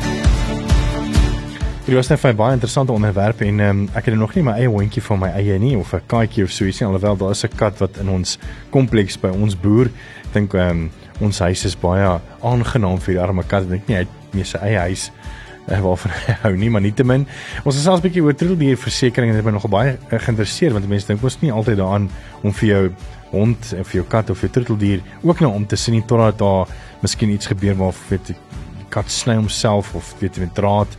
Dit 1.86 1.96
was 1.96 2.08
net 2.08 2.24
'n 2.24 2.36
baie 2.36 2.54
interessante 2.54 2.92
onderwerp 2.92 3.42
en 3.42 3.60
um, 3.60 3.89
ek 3.94 4.06
het 4.06 4.15
nog 4.15 4.34
nie 4.36 4.44
my 4.44 4.52
eie 4.52 4.68
hondjie 4.68 5.02
van 5.02 5.20
my 5.20 5.28
eie 5.30 5.60
nie 5.60 5.78
of 5.78 5.94
'n 5.94 6.02
katjie 6.06 6.44
of 6.44 6.52
so 6.52 6.65
ietsie 6.65 6.86
alhoewel 6.86 7.18
daar 7.18 7.32
is 7.32 7.44
'n 7.44 7.56
kat 7.56 7.78
wat 7.78 7.98
in 7.98 8.10
ons 8.10 8.38
kompleks 8.70 9.20
by 9.20 9.28
ons 9.28 9.60
boer. 9.60 9.86
Ek 9.86 10.34
dink 10.34 10.54
um, 10.54 10.92
ons 11.20 11.39
huis 11.39 11.65
is 11.65 11.76
baie 11.76 12.20
aangenaam 12.42 13.00
vir 13.00 13.13
die 13.13 13.22
arme 13.22 13.44
kat. 13.44 13.63
Ek 13.63 13.70
dink 13.70 13.88
nie 13.88 13.96
hy 13.96 14.02
het 14.02 14.34
nie 14.34 14.44
sy 14.44 14.58
eie 14.58 14.78
huis 14.78 15.12
uh, 15.70 15.80
waarvan 15.80 16.12
hy 16.12 16.34
hou 16.44 16.56
nie, 16.58 16.70
maar 16.70 16.82
nietemin. 16.82 17.28
Ons 17.63 17.76
is 17.76 17.84
selfs 17.84 18.02
'n 18.02 18.08
bietjie 18.08 18.24
oor 18.24 18.36
troeteldierversekering 18.36 19.30
en 19.30 19.36
dit 19.36 19.46
het 19.46 19.46
my 19.46 19.52
nog 19.52 19.70
baie 19.70 19.98
uh, 19.98 20.20
geïnteresseer 20.20 20.74
want 20.74 20.88
mense 20.88 21.08
dink 21.08 21.22
mos 21.22 21.42
nie 21.42 21.52
altyd 21.52 21.78
daaraan 21.78 22.10
om 22.44 22.54
vir 22.54 22.70
jou 22.70 22.92
hond 23.32 23.74
of 23.80 23.88
vir 23.88 24.02
jou 24.02 24.06
kat 24.10 24.30
of 24.30 24.38
vir 24.38 24.50
troeteldier 24.50 25.02
ook 25.22 25.39
nou 25.39 25.54
om 25.54 25.65
te 25.65 25.76
sien 25.76 26.06
totdat 26.06 26.38
daar 26.38 26.68
miskien 27.02 27.30
iets 27.30 27.48
gebeur 27.48 27.76
waar 27.76 27.94
weet 28.10 28.28
die 28.28 28.36
kat 28.89 29.10
sny 29.12 29.36
homself 29.36 29.94
of 29.96 30.15
weet 30.20 30.38
met 30.38 30.54
draad 30.54 30.98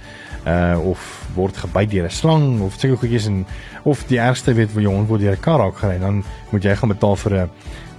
uh 0.51 0.91
of 0.91 1.01
word 1.35 1.57
gebyt 1.57 1.91
deur 1.91 2.07
'n 2.09 2.19
slang 2.21 2.61
of 2.67 2.79
sulke 2.79 3.01
goedjies 3.03 3.27
en 3.27 3.47
of 3.83 4.05
die 4.09 4.19
ergste 4.19 4.55
weet 4.55 4.73
waar 4.75 4.83
jou 4.83 4.95
hond 4.95 5.09
word 5.09 5.21
deur 5.21 5.37
'n 5.37 5.41
kar 5.41 5.59
raak 5.59 5.77
gery 5.77 5.99
dan 5.99 6.25
moet 6.51 6.65
jy 6.65 6.75
gaan 6.77 6.95
betaal 6.95 7.17
vir 7.17 7.35
'n 7.35 7.51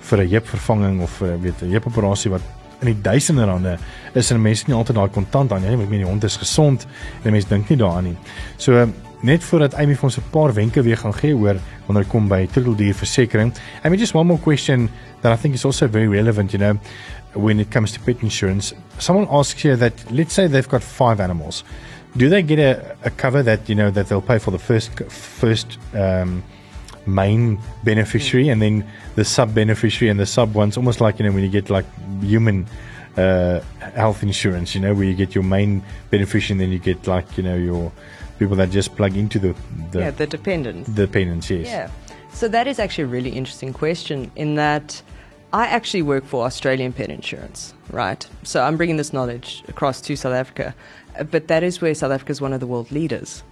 vir 0.02 0.20
'n 0.20 0.30
heupvervanging 0.30 1.02
of 1.02 1.12
vir 1.20 1.40
weet 1.42 1.62
'n 1.62 1.72
heupoperasie 1.72 2.32
wat 2.32 2.42
in 2.82 2.88
die 2.88 3.02
duisende 3.02 3.46
rande 3.46 3.78
is 4.14 4.32
en 4.32 4.42
mense 4.42 4.66
nie 4.68 4.76
altyd 4.76 4.96
daai 4.96 5.10
kontant 5.14 5.52
aan 5.52 5.62
want 5.62 5.84
ek 5.86 5.90
meen 5.90 6.04
die 6.04 6.10
hond 6.10 6.24
is 6.24 6.38
gesond 6.42 6.88
en 7.24 7.32
mense 7.32 7.48
dink 7.48 7.70
nie 7.70 7.78
daaraan 7.78 8.04
nie. 8.04 8.18
So 8.58 8.88
net 9.22 9.44
voordat 9.46 9.76
Amy 9.78 9.96
vir 9.96 10.08
ons 10.10 10.18
'n 10.18 10.32
paar 10.32 10.54
wenke 10.54 10.82
weer 10.82 10.98
gaan 10.98 11.14
gee 11.14 11.36
oor 11.36 11.60
wanneer 11.86 12.06
kom 12.06 12.28
by 12.28 12.48
troeteldier 12.48 12.94
versekerings. 12.94 13.60
I 13.84 13.90
mean 13.90 14.00
just 14.00 14.16
one 14.16 14.28
more 14.28 14.40
question 14.40 14.90
that 15.22 15.32
I 15.32 15.42
think 15.42 15.54
is 15.54 15.66
also 15.66 15.88
very 15.88 16.08
relevant, 16.08 16.52
you 16.52 16.60
know, 16.60 16.80
when 17.34 17.60
it 17.60 17.70
comes 17.70 17.92
to 17.92 18.00
pet 18.00 18.22
insurance. 18.22 18.74
Someone 18.98 19.28
asks 19.30 19.62
here 19.62 19.78
that 19.78 19.94
let's 20.10 20.34
say 20.34 20.48
they've 20.48 20.70
got 20.70 20.84
5 20.84 21.20
animals. 21.20 21.64
Do 22.18 22.30
they 22.30 22.44
get 22.44 22.60
a, 22.60 22.98
a 23.04 23.10
cover 23.10 23.42
that 23.44 23.68
you 23.70 23.76
know 23.76 23.90
that 23.92 24.08
they'll 24.08 24.22
pay 24.22 24.40
for 24.40 24.52
the 24.52 24.60
first 24.60 24.92
first 25.10 25.78
um, 25.94 26.44
main 27.06 27.60
beneficiary 27.84 28.50
and 28.50 28.62
then 28.62 28.88
the 29.16 29.26
sub 29.26 29.54
beneficiary 29.56 30.10
and 30.10 30.20
the 30.20 30.26
sub 30.26 30.54
ones 30.54 30.78
almost 30.78 31.02
like 31.02 31.20
you 31.20 31.26
know 31.26 31.32
when 31.32 31.44
you 31.44 31.50
get 31.50 31.70
like 31.70 31.86
human 32.22 32.68
uh, 33.18 33.60
health 33.96 34.24
insurance 34.24 34.76
you 34.76 34.82
know 34.82 34.94
where 34.94 35.06
you 35.06 35.14
get 35.14 35.34
your 35.34 35.44
main 35.44 35.84
beneficiary 36.10 36.54
and 36.54 36.62
then 36.62 36.72
you 36.72 36.80
get 36.80 37.08
like 37.08 37.38
you 37.38 37.44
know 37.44 37.56
your 37.56 37.92
people 38.40 38.56
that 38.56 38.70
just 38.72 38.96
plug 38.96 39.16
into 39.16 39.40
the, 39.40 39.56
the 39.92 40.00
yeah 40.00 40.12
the 40.12 40.28
dependents. 40.28 40.90
the 40.90 41.06
dependents 41.06 41.50
yes. 41.50 41.68
Yeah. 41.68 41.90
So 42.34 42.48
that 42.48 42.66
is 42.66 42.80
actually 42.80 43.04
a 43.04 43.08
really 43.08 43.32
interesting 43.32 43.74
question 43.74 44.32
in 44.36 44.56
that 44.56 45.02
I 45.54 45.68
actually 45.68 46.02
work 46.02 46.26
for 46.26 46.46
Australian 46.46 46.94
Pet 46.94 47.10
Insurance, 47.10 47.74
right? 47.90 48.26
So 48.44 48.64
I'm 48.64 48.78
bringing 48.78 48.98
this 48.98 49.12
knowledge 49.12 49.64
across 49.68 50.00
to 50.02 50.16
South 50.16 50.34
Africa. 50.34 50.74
Uh, 51.20 51.24
but 51.24 51.48
that 51.50 51.64
is 51.64 51.82
where 51.82 51.94
South 51.94 52.12
Africa 52.12 52.32
is 52.32 52.40
one 52.40 52.54
of 52.54 52.60
the 52.60 52.68
world 52.68 52.92
leaders 52.92 53.44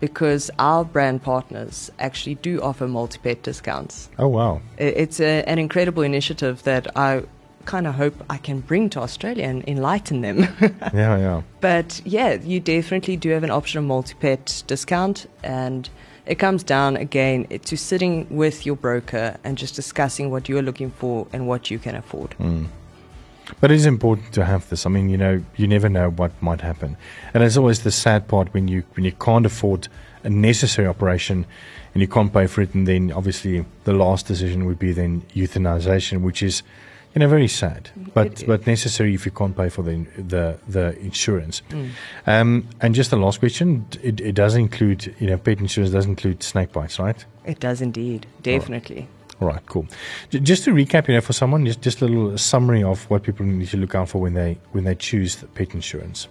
because 0.00 0.50
our 0.58 0.84
brand 0.84 1.22
partners 1.22 1.90
actually 1.98 2.34
do 2.36 2.60
offer 2.60 2.88
multi 2.88 3.18
pet 3.18 3.42
discounts. 3.42 4.10
Oh, 4.18 4.28
wow. 4.28 4.60
It's 4.78 5.20
a, 5.20 5.44
an 5.44 5.58
incredible 5.58 6.02
initiative 6.02 6.62
that 6.64 6.96
I 6.96 7.22
kind 7.64 7.86
of 7.86 7.94
hope 7.94 8.14
I 8.28 8.36
can 8.36 8.60
bring 8.60 8.90
to 8.90 9.00
Australia 9.00 9.44
and 9.44 9.66
enlighten 9.68 10.20
them. 10.20 10.40
yeah, 10.60 11.16
yeah. 11.16 11.42
But 11.60 12.02
yeah, 12.04 12.34
you 12.34 12.60
definitely 12.60 13.16
do 13.16 13.30
have 13.30 13.44
an 13.44 13.50
option 13.50 13.78
of 13.78 13.84
multi 13.84 14.14
pet 14.14 14.64
discount. 14.66 15.26
And 15.42 15.88
it 16.26 16.36
comes 16.36 16.62
down 16.62 16.96
again 16.96 17.46
to 17.64 17.76
sitting 17.76 18.26
with 18.30 18.64
your 18.64 18.76
broker 18.76 19.36
and 19.44 19.58
just 19.58 19.74
discussing 19.74 20.30
what 20.30 20.48
you're 20.48 20.62
looking 20.62 20.90
for 20.90 21.26
and 21.32 21.46
what 21.46 21.70
you 21.70 21.78
can 21.78 21.94
afford. 21.94 22.34
Mm. 22.38 22.66
But 23.60 23.70
it 23.70 23.74
is 23.74 23.86
important 23.86 24.32
to 24.32 24.44
have 24.44 24.68
this. 24.70 24.86
I 24.86 24.90
mean, 24.90 25.10
you 25.10 25.18
know, 25.18 25.42
you 25.56 25.68
never 25.68 25.88
know 25.88 26.10
what 26.10 26.32
might 26.40 26.62
happen, 26.62 26.96
and 27.34 27.42
it's 27.42 27.58
always 27.58 27.82
the 27.82 27.90
sad 27.90 28.26
part 28.26 28.54
when 28.54 28.68
you 28.68 28.84
when 28.94 29.04
you 29.04 29.12
can't 29.12 29.44
afford 29.44 29.88
a 30.22 30.30
necessary 30.30 30.88
operation 30.88 31.44
and 31.92 32.00
you 32.00 32.08
can't 32.08 32.32
pay 32.32 32.46
for 32.46 32.62
it, 32.62 32.74
and 32.74 32.88
then 32.88 33.12
obviously 33.12 33.64
the 33.84 33.92
last 33.92 34.26
decision 34.26 34.64
would 34.64 34.78
be 34.78 34.92
then 34.92 35.22
euthanization, 35.34 36.22
which 36.22 36.42
is 36.42 36.62
You 37.14 37.20
know, 37.20 37.28
very 37.28 37.46
sad, 37.46 37.90
but 38.12 38.44
but 38.44 38.66
necessary 38.66 39.14
if 39.14 39.24
you 39.24 39.30
can't 39.30 39.56
pay 39.56 39.68
for 39.68 39.82
the 39.82 40.04
the 40.16 40.58
the 40.66 40.98
insurance. 40.98 41.62
Mm. 41.70 41.90
Um, 42.26 42.68
and 42.80 42.92
just 42.92 43.10
the 43.10 43.16
last 43.16 43.38
question, 43.38 43.86
it, 44.02 44.20
it 44.20 44.34
does 44.34 44.56
include, 44.56 45.14
you 45.20 45.28
know, 45.28 45.36
pet 45.36 45.60
insurance 45.60 45.92
does 45.92 46.06
include 46.06 46.42
snake 46.42 46.72
bites, 46.72 46.98
right? 46.98 47.24
It 47.44 47.60
does 47.60 47.80
indeed, 47.80 48.26
definitely. 48.42 49.06
All 49.40 49.48
right, 49.48 49.64
cool. 49.66 49.86
J- 50.30 50.40
just 50.40 50.64
to 50.64 50.72
recap, 50.72 51.06
you 51.06 51.14
know, 51.14 51.20
for 51.20 51.32
someone, 51.32 51.64
just 51.66 51.82
just 51.82 52.02
a 52.02 52.06
little 52.06 52.36
summary 52.36 52.82
of 52.82 53.08
what 53.10 53.22
people 53.22 53.46
need 53.46 53.68
to 53.68 53.76
look 53.76 53.94
out 53.94 54.08
for 54.08 54.20
when 54.20 54.34
they 54.34 54.58
when 54.72 54.82
they 54.82 54.96
choose 54.96 55.36
the 55.36 55.46
pet 55.46 55.72
insurance. 55.74 56.26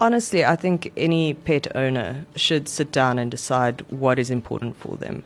Honestly, 0.00 0.44
I 0.44 0.56
think 0.56 0.92
any 0.96 1.34
pet 1.34 1.74
owner 1.76 2.26
should 2.36 2.68
sit 2.68 2.90
down 2.90 3.18
and 3.18 3.30
decide 3.30 3.84
what 3.90 4.18
is 4.18 4.30
important 4.30 4.76
for 4.76 4.96
them. 4.96 5.22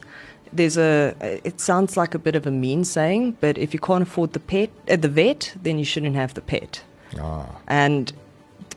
There's 0.52 0.76
a. 0.76 1.14
It 1.44 1.60
sounds 1.60 1.96
like 1.96 2.14
a 2.14 2.18
bit 2.18 2.34
of 2.34 2.46
a 2.46 2.50
mean 2.50 2.84
saying, 2.84 3.36
but 3.40 3.58
if 3.58 3.74
you 3.74 3.80
can't 3.80 4.02
afford 4.02 4.32
the 4.32 4.40
pet, 4.40 4.70
uh, 4.90 4.96
the 4.96 5.08
vet, 5.08 5.54
then 5.62 5.78
you 5.78 5.84
shouldn't 5.84 6.16
have 6.16 6.34
the 6.34 6.40
pet. 6.40 6.82
Ah, 7.20 7.46
And 7.66 8.12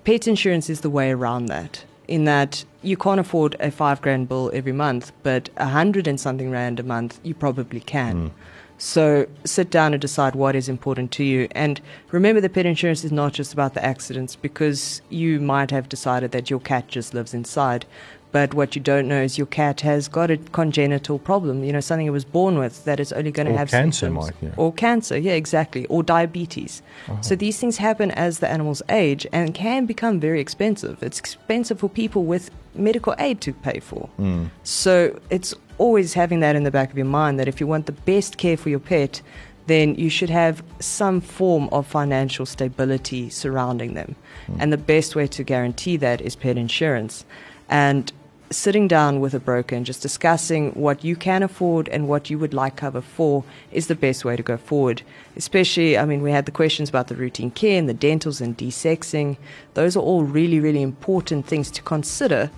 pet 0.03 0.27
insurance 0.27 0.69
is 0.69 0.81
the 0.81 0.89
way 0.89 1.11
around 1.11 1.45
that. 1.47 1.83
In 2.07 2.25
that 2.25 2.65
you 2.81 2.97
can't 2.97 3.19
afford 3.19 3.55
a 3.59 3.71
five 3.71 4.01
grand 4.01 4.27
bill 4.27 4.51
every 4.53 4.73
month, 4.73 5.11
but 5.23 5.49
a 5.57 5.67
hundred 5.67 6.07
and 6.07 6.19
something 6.19 6.51
rand 6.51 6.79
a 6.79 6.83
month 6.83 7.19
you 7.23 7.33
probably 7.33 7.79
can. 7.79 8.31
So 8.77 9.27
sit 9.45 9.69
down 9.69 9.93
and 9.93 10.01
decide 10.01 10.33
what 10.33 10.55
is 10.55 10.67
important 10.67 11.11
to 11.11 11.23
you. 11.23 11.47
And 11.51 11.79
remember, 12.11 12.41
the 12.41 12.49
pet 12.49 12.65
insurance 12.65 13.03
is 13.03 13.11
not 13.11 13.31
just 13.31 13.53
about 13.53 13.75
the 13.75 13.85
accidents 13.85 14.35
because 14.35 15.03
you 15.11 15.39
might 15.39 15.69
have 15.69 15.87
decided 15.87 16.31
that 16.31 16.49
your 16.49 16.59
cat 16.59 16.87
just 16.87 17.13
lives 17.13 17.33
inside. 17.35 17.85
But 18.31 18.53
what 18.53 18.75
you 18.75 18.81
don't 18.81 19.07
know 19.07 19.21
is 19.21 19.37
your 19.37 19.47
cat 19.47 19.81
has 19.81 20.07
got 20.07 20.31
a 20.31 20.37
congenital 20.37 21.19
problem, 21.19 21.63
you 21.63 21.73
know, 21.73 21.81
something 21.81 22.07
it 22.07 22.11
was 22.11 22.23
born 22.23 22.57
with 22.57 22.85
that 22.85 22.99
is 22.99 23.11
only 23.11 23.31
going 23.31 23.47
to 23.47 23.57
have 23.57 23.69
cancer 23.69 24.09
might, 24.09 24.33
yeah. 24.41 24.51
Or 24.55 24.71
cancer, 24.71 25.17
yeah, 25.17 25.33
exactly. 25.33 25.85
Or 25.87 26.01
diabetes. 26.01 26.81
Uh-huh. 27.07 27.21
So 27.21 27.35
these 27.35 27.59
things 27.59 27.77
happen 27.77 28.11
as 28.11 28.39
the 28.39 28.47
animals 28.47 28.81
age 28.89 29.27
and 29.33 29.53
can 29.53 29.85
become 29.85 30.19
very 30.19 30.39
expensive. 30.39 31.03
It's 31.03 31.19
expensive 31.19 31.79
for 31.79 31.89
people 31.89 32.23
with 32.23 32.49
medical 32.73 33.13
aid 33.19 33.41
to 33.41 33.53
pay 33.53 33.79
for. 33.79 34.07
Hmm. 34.15 34.45
So 34.63 35.19
it's 35.29 35.53
always 35.77 36.13
having 36.13 36.39
that 36.39 36.55
in 36.55 36.63
the 36.63 36.71
back 36.71 36.91
of 36.91 36.97
your 36.97 37.05
mind 37.05 37.37
that 37.39 37.49
if 37.49 37.59
you 37.59 37.67
want 37.67 37.85
the 37.85 37.91
best 37.91 38.37
care 38.37 38.55
for 38.55 38.69
your 38.69 38.79
pet, 38.79 39.21
then 39.67 39.95
you 39.95 40.09
should 40.09 40.29
have 40.29 40.63
some 40.79 41.19
form 41.19 41.67
of 41.71 41.85
financial 41.85 42.45
stability 42.45 43.29
surrounding 43.29 43.93
them. 43.93 44.15
Hmm. 44.47 44.55
And 44.61 44.73
the 44.73 44.77
best 44.77 45.15
way 45.15 45.27
to 45.27 45.43
guarantee 45.43 45.97
that 45.97 46.21
is 46.21 46.37
pet 46.37 46.57
insurance. 46.57 47.25
And 47.69 48.11
sitting 48.51 48.87
down 48.87 49.19
with 49.19 49.33
a 49.33 49.39
broker 49.39 49.75
and 49.75 49.85
just 49.85 50.01
discussing 50.01 50.71
what 50.71 51.03
you 51.03 51.15
can 51.15 51.41
afford 51.41 51.87
and 51.89 52.07
what 52.07 52.29
you 52.29 52.37
would 52.37 52.53
like 52.53 52.75
cover 52.75 53.01
for 53.01 53.43
is 53.71 53.87
the 53.87 53.95
best 53.95 54.25
way 54.25 54.35
to 54.35 54.43
go 54.43 54.57
forward. 54.57 55.01
Especially, 55.35 55.97
I 55.97 56.05
mean, 56.05 56.21
we 56.21 56.31
had 56.31 56.45
the 56.45 56.51
questions 56.51 56.89
about 56.89 57.07
the 57.07 57.15
routine 57.15 57.51
care 57.51 57.79
and 57.79 57.87
the 57.89 57.93
dentals 57.93 58.41
and 58.41 58.57
desexing. 58.57 59.37
Those 59.73 59.95
are 59.95 60.01
all 60.01 60.23
really, 60.23 60.59
really 60.59 60.81
important 60.81 61.47
things 61.47 61.71
to 61.71 61.81
consider, 61.81 62.51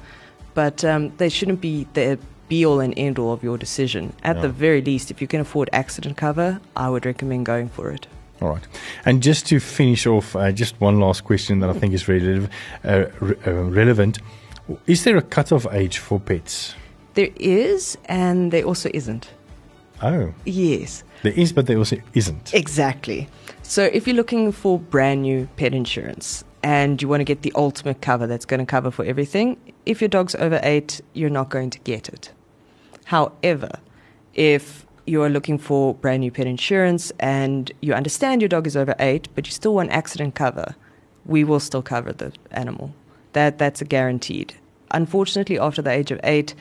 but 0.54 0.84
um, 0.84 1.14
they 1.18 1.30
shouldn't 1.30 1.62
be 1.62 1.88
the 1.94 2.18
be 2.50 2.66
all 2.66 2.82
and 2.82 2.94
end 2.98 3.18
all 3.18 3.32
of 3.32 3.42
your 3.42 3.58
decision. 3.58 4.14
At 4.24 4.42
the 4.42 4.50
very 4.50 4.82
least, 4.82 5.10
if 5.10 5.22
you 5.22 5.28
can 5.28 5.40
afford 5.40 5.70
accident 5.72 6.18
cover, 6.18 6.60
I 6.76 6.90
would 6.90 7.06
recommend 7.06 7.46
going 7.46 7.70
for 7.70 7.90
it. 7.92 8.08
all 8.42 8.50
right. 8.50 8.68
And 9.06 9.24
just 9.24 9.48
to 9.48 9.60
finish 9.60 10.06
off, 10.06 10.36
uh, 10.36 10.52
just 10.52 10.80
one 10.82 11.00
last 11.00 11.24
question 11.24 11.60
that 11.62 11.70
I 11.70 11.74
think 11.74 11.94
is 11.94 12.04
rele- 12.04 12.50
uh, 12.84 13.06
re- 13.22 13.36
uh, 13.48 13.52
relevant. 13.70 14.20
Is 14.88 15.04
there 15.04 15.18
a 15.18 15.22
cutoff 15.22 15.68
age 15.72 15.98
for 15.98 16.20
pets? 16.20 16.76
There 17.16 17.30
is, 17.36 17.98
and 18.06 18.52
there 18.52 18.64
also 18.64 18.90
isn't. 18.94 19.30
Oh, 20.02 20.34
Yes. 20.46 21.04
there 21.22 21.34
is, 21.34 21.54
but 21.54 21.68
there 21.68 21.78
also 21.78 21.98
isn't. 22.14 22.54
Exactly. 22.54 23.28
So 23.62 23.84
if 23.94 24.08
you're 24.08 24.16
looking 24.16 24.52
for 24.52 24.80
brand 24.80 25.22
new 25.22 25.48
pet 25.56 25.74
insurance 25.74 26.44
and 26.64 27.02
you 27.02 27.08
want 27.08 27.22
to 27.22 27.26
get 27.26 27.42
the 27.42 27.52
ultimate 27.56 28.02
cover 28.02 28.28
that's 28.28 28.46
going 28.46 28.60
to 28.60 28.66
cover 28.66 28.92
for 28.92 29.06
everything, 29.06 29.58
if 29.86 30.02
your 30.02 30.08
dog's 30.10 30.36
over 30.36 30.60
eight, 30.64 31.02
you're 31.14 31.30
not 31.30 31.50
going 31.50 31.70
to 31.70 31.80
get 31.80 32.10
it. 32.10 32.32
However, 33.06 33.70
if 34.34 34.86
you 35.06 35.22
are 35.22 35.30
looking 35.30 35.58
for 35.58 35.94
brand 35.96 36.22
new 36.22 36.32
pet 36.32 36.48
insurance 36.48 37.12
and 37.20 37.72
you 37.82 37.94
understand 37.94 38.42
your 38.42 38.50
dog 38.50 38.66
is 38.68 38.76
over 38.76 38.96
eight, 39.00 39.28
but 39.36 39.46
you 39.46 39.52
still 39.52 39.76
want 39.76 39.92
accident 39.92 40.36
cover, 40.36 40.76
we 41.26 41.44
will 41.44 41.60
still 41.60 41.82
cover 41.82 42.12
the 42.14 42.32
animal. 42.52 42.94
That 43.34 43.58
that's 43.58 43.82
a 43.82 43.86
guaranteed. 43.86 44.56
Unfortunately, 44.92 45.60
after 45.60 45.82
the 45.82 45.92
age 45.92 46.12
of 46.12 46.20
eight, 46.24 46.54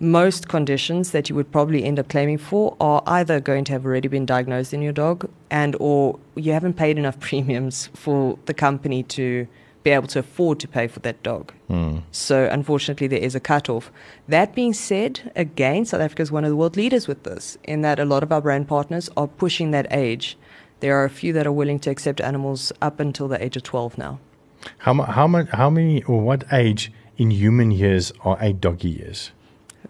most 0.00 0.48
conditions 0.48 1.12
that 1.12 1.28
you 1.28 1.34
would 1.34 1.50
probably 1.50 1.84
end 1.84 1.98
up 1.98 2.08
claiming 2.08 2.38
for 2.38 2.76
are 2.80 3.02
either 3.06 3.40
going 3.40 3.64
to 3.64 3.72
have 3.72 3.86
already 3.86 4.08
been 4.08 4.26
diagnosed 4.26 4.74
in 4.74 4.82
your 4.82 4.92
dog 4.92 5.28
and 5.50 5.74
or 5.80 6.18
you 6.34 6.52
haven't 6.52 6.74
paid 6.74 6.98
enough 6.98 7.18
premiums 7.28 7.88
for 7.94 8.38
the 8.46 8.54
company 8.54 9.02
to 9.02 9.46
be 9.82 9.92
able 9.92 10.08
to 10.08 10.18
afford 10.18 10.58
to 10.58 10.66
pay 10.66 10.88
for 10.88 10.98
that 11.00 11.22
dog. 11.22 11.52
Hmm. 11.68 11.98
So 12.10 12.48
unfortunately 12.50 13.06
there 13.06 13.20
is 13.20 13.36
a 13.36 13.40
cutoff. 13.40 13.92
That 14.26 14.52
being 14.52 14.74
said, 14.74 15.30
again, 15.36 15.84
South 15.84 16.00
Africa 16.00 16.22
is 16.22 16.32
one 16.32 16.44
of 16.44 16.50
the 16.50 16.56
world 16.56 16.76
leaders 16.76 17.06
with 17.06 17.22
this, 17.22 17.56
in 17.62 17.82
that 17.82 18.00
a 18.00 18.04
lot 18.04 18.24
of 18.24 18.32
our 18.32 18.40
brand 18.40 18.66
partners 18.66 19.08
are 19.16 19.28
pushing 19.28 19.70
that 19.70 19.86
age. 19.92 20.36
There 20.80 20.96
are 21.00 21.04
a 21.04 21.10
few 21.10 21.32
that 21.34 21.46
are 21.46 21.52
willing 21.52 21.78
to 21.80 21.90
accept 21.90 22.20
animals 22.20 22.72
up 22.82 22.98
until 22.98 23.28
the 23.28 23.42
age 23.42 23.56
of 23.56 23.62
12 23.62 23.96
now. 23.96 24.18
How 24.78 24.92
mu- 24.94 25.04
how 25.04 25.26
much 25.26 25.48
how 25.50 25.70
many 25.70 26.02
or 26.04 26.20
what 26.20 26.44
age 26.52 26.92
in 27.16 27.30
human 27.30 27.70
years 27.70 28.12
are 28.24 28.36
eight 28.40 28.60
doggy 28.60 28.90
years? 28.90 29.32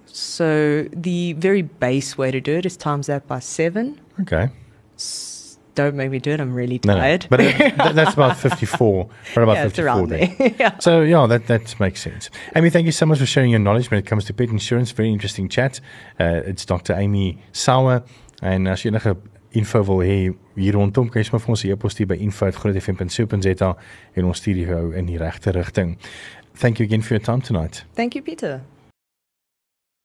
So 0.07 0.87
the 0.93 1.35
very 1.35 1.63
base 1.63 2.17
way 2.17 2.31
to 2.31 2.41
do 2.41 2.53
it 2.57 2.67
is 2.67 2.77
times 2.77 3.07
that 3.09 3.27
by 3.27 3.41
seven. 3.41 4.01
Okay. 4.21 4.49
Don't 5.75 5.95
make 5.95 6.11
me 6.11 6.19
do 6.19 6.31
it. 6.31 6.41
I'm 6.41 6.55
really 6.55 6.81
No, 6.87 6.95
no. 6.95 7.01
tired. 7.01 7.27
But 7.29 7.41
uh, 7.41 7.45
that, 7.77 7.95
that's 7.95 8.15
about 8.15 8.39
54. 8.39 9.11
Right 9.37 9.43
about 9.43 9.57
yeah, 9.57 9.65
it's 9.67 9.77
54 9.77 9.85
around 9.85 10.09
there. 10.09 10.27
there. 10.39 10.55
yeah. 10.59 10.79
So 10.79 11.03
yeah, 11.03 11.27
that 11.27 11.47
that 11.49 11.79
makes 11.79 12.01
sense. 12.01 12.31
Amy, 12.55 12.71
thank 12.71 12.87
you 12.87 12.93
so 12.93 13.05
much 13.05 13.19
for 13.19 13.27
sharing 13.27 13.51
your 13.51 13.59
knowledge 13.61 13.91
when 13.91 13.99
it 13.99 14.07
comes 14.07 14.25
to 14.27 14.33
pet 14.33 14.49
insurance. 14.49 14.91
Very 14.93 15.11
interesting 15.13 15.51
chat. 15.51 15.81
Uh, 16.19 16.41
it's 16.47 16.65
Dr. 16.65 16.95
Amy 16.95 17.39
Sauer 17.53 18.03
en 18.43 18.67
as 18.67 18.83
jy 18.85 18.91
enige 18.91 19.17
info 19.57 19.83
wil 19.85 20.03
hê 20.05 20.19
hier 20.55 20.77
rondom, 20.77 21.09
kan 21.09 21.23
jy 21.23 21.29
sommer 21.29 21.45
vir 21.45 21.55
ons 21.55 21.65
'n 21.65 21.71
e-pos 21.73 21.93
stuur 21.93 22.07
by 22.07 22.19
info@grootfm.co.za 22.29 23.77
en 24.15 24.25
ons 24.25 24.39
stuur 24.39 24.57
jou 24.57 24.95
in 24.95 25.07
die 25.07 25.19
regte 25.19 25.51
rigting. 25.51 25.97
Thank 26.59 26.79
you 26.79 26.87
again 26.87 27.03
for 27.03 27.17
your 27.17 27.25
time 27.25 27.41
tonight. 27.41 27.85
Thank 27.95 28.15
you, 28.15 28.23
Peter. 28.23 28.76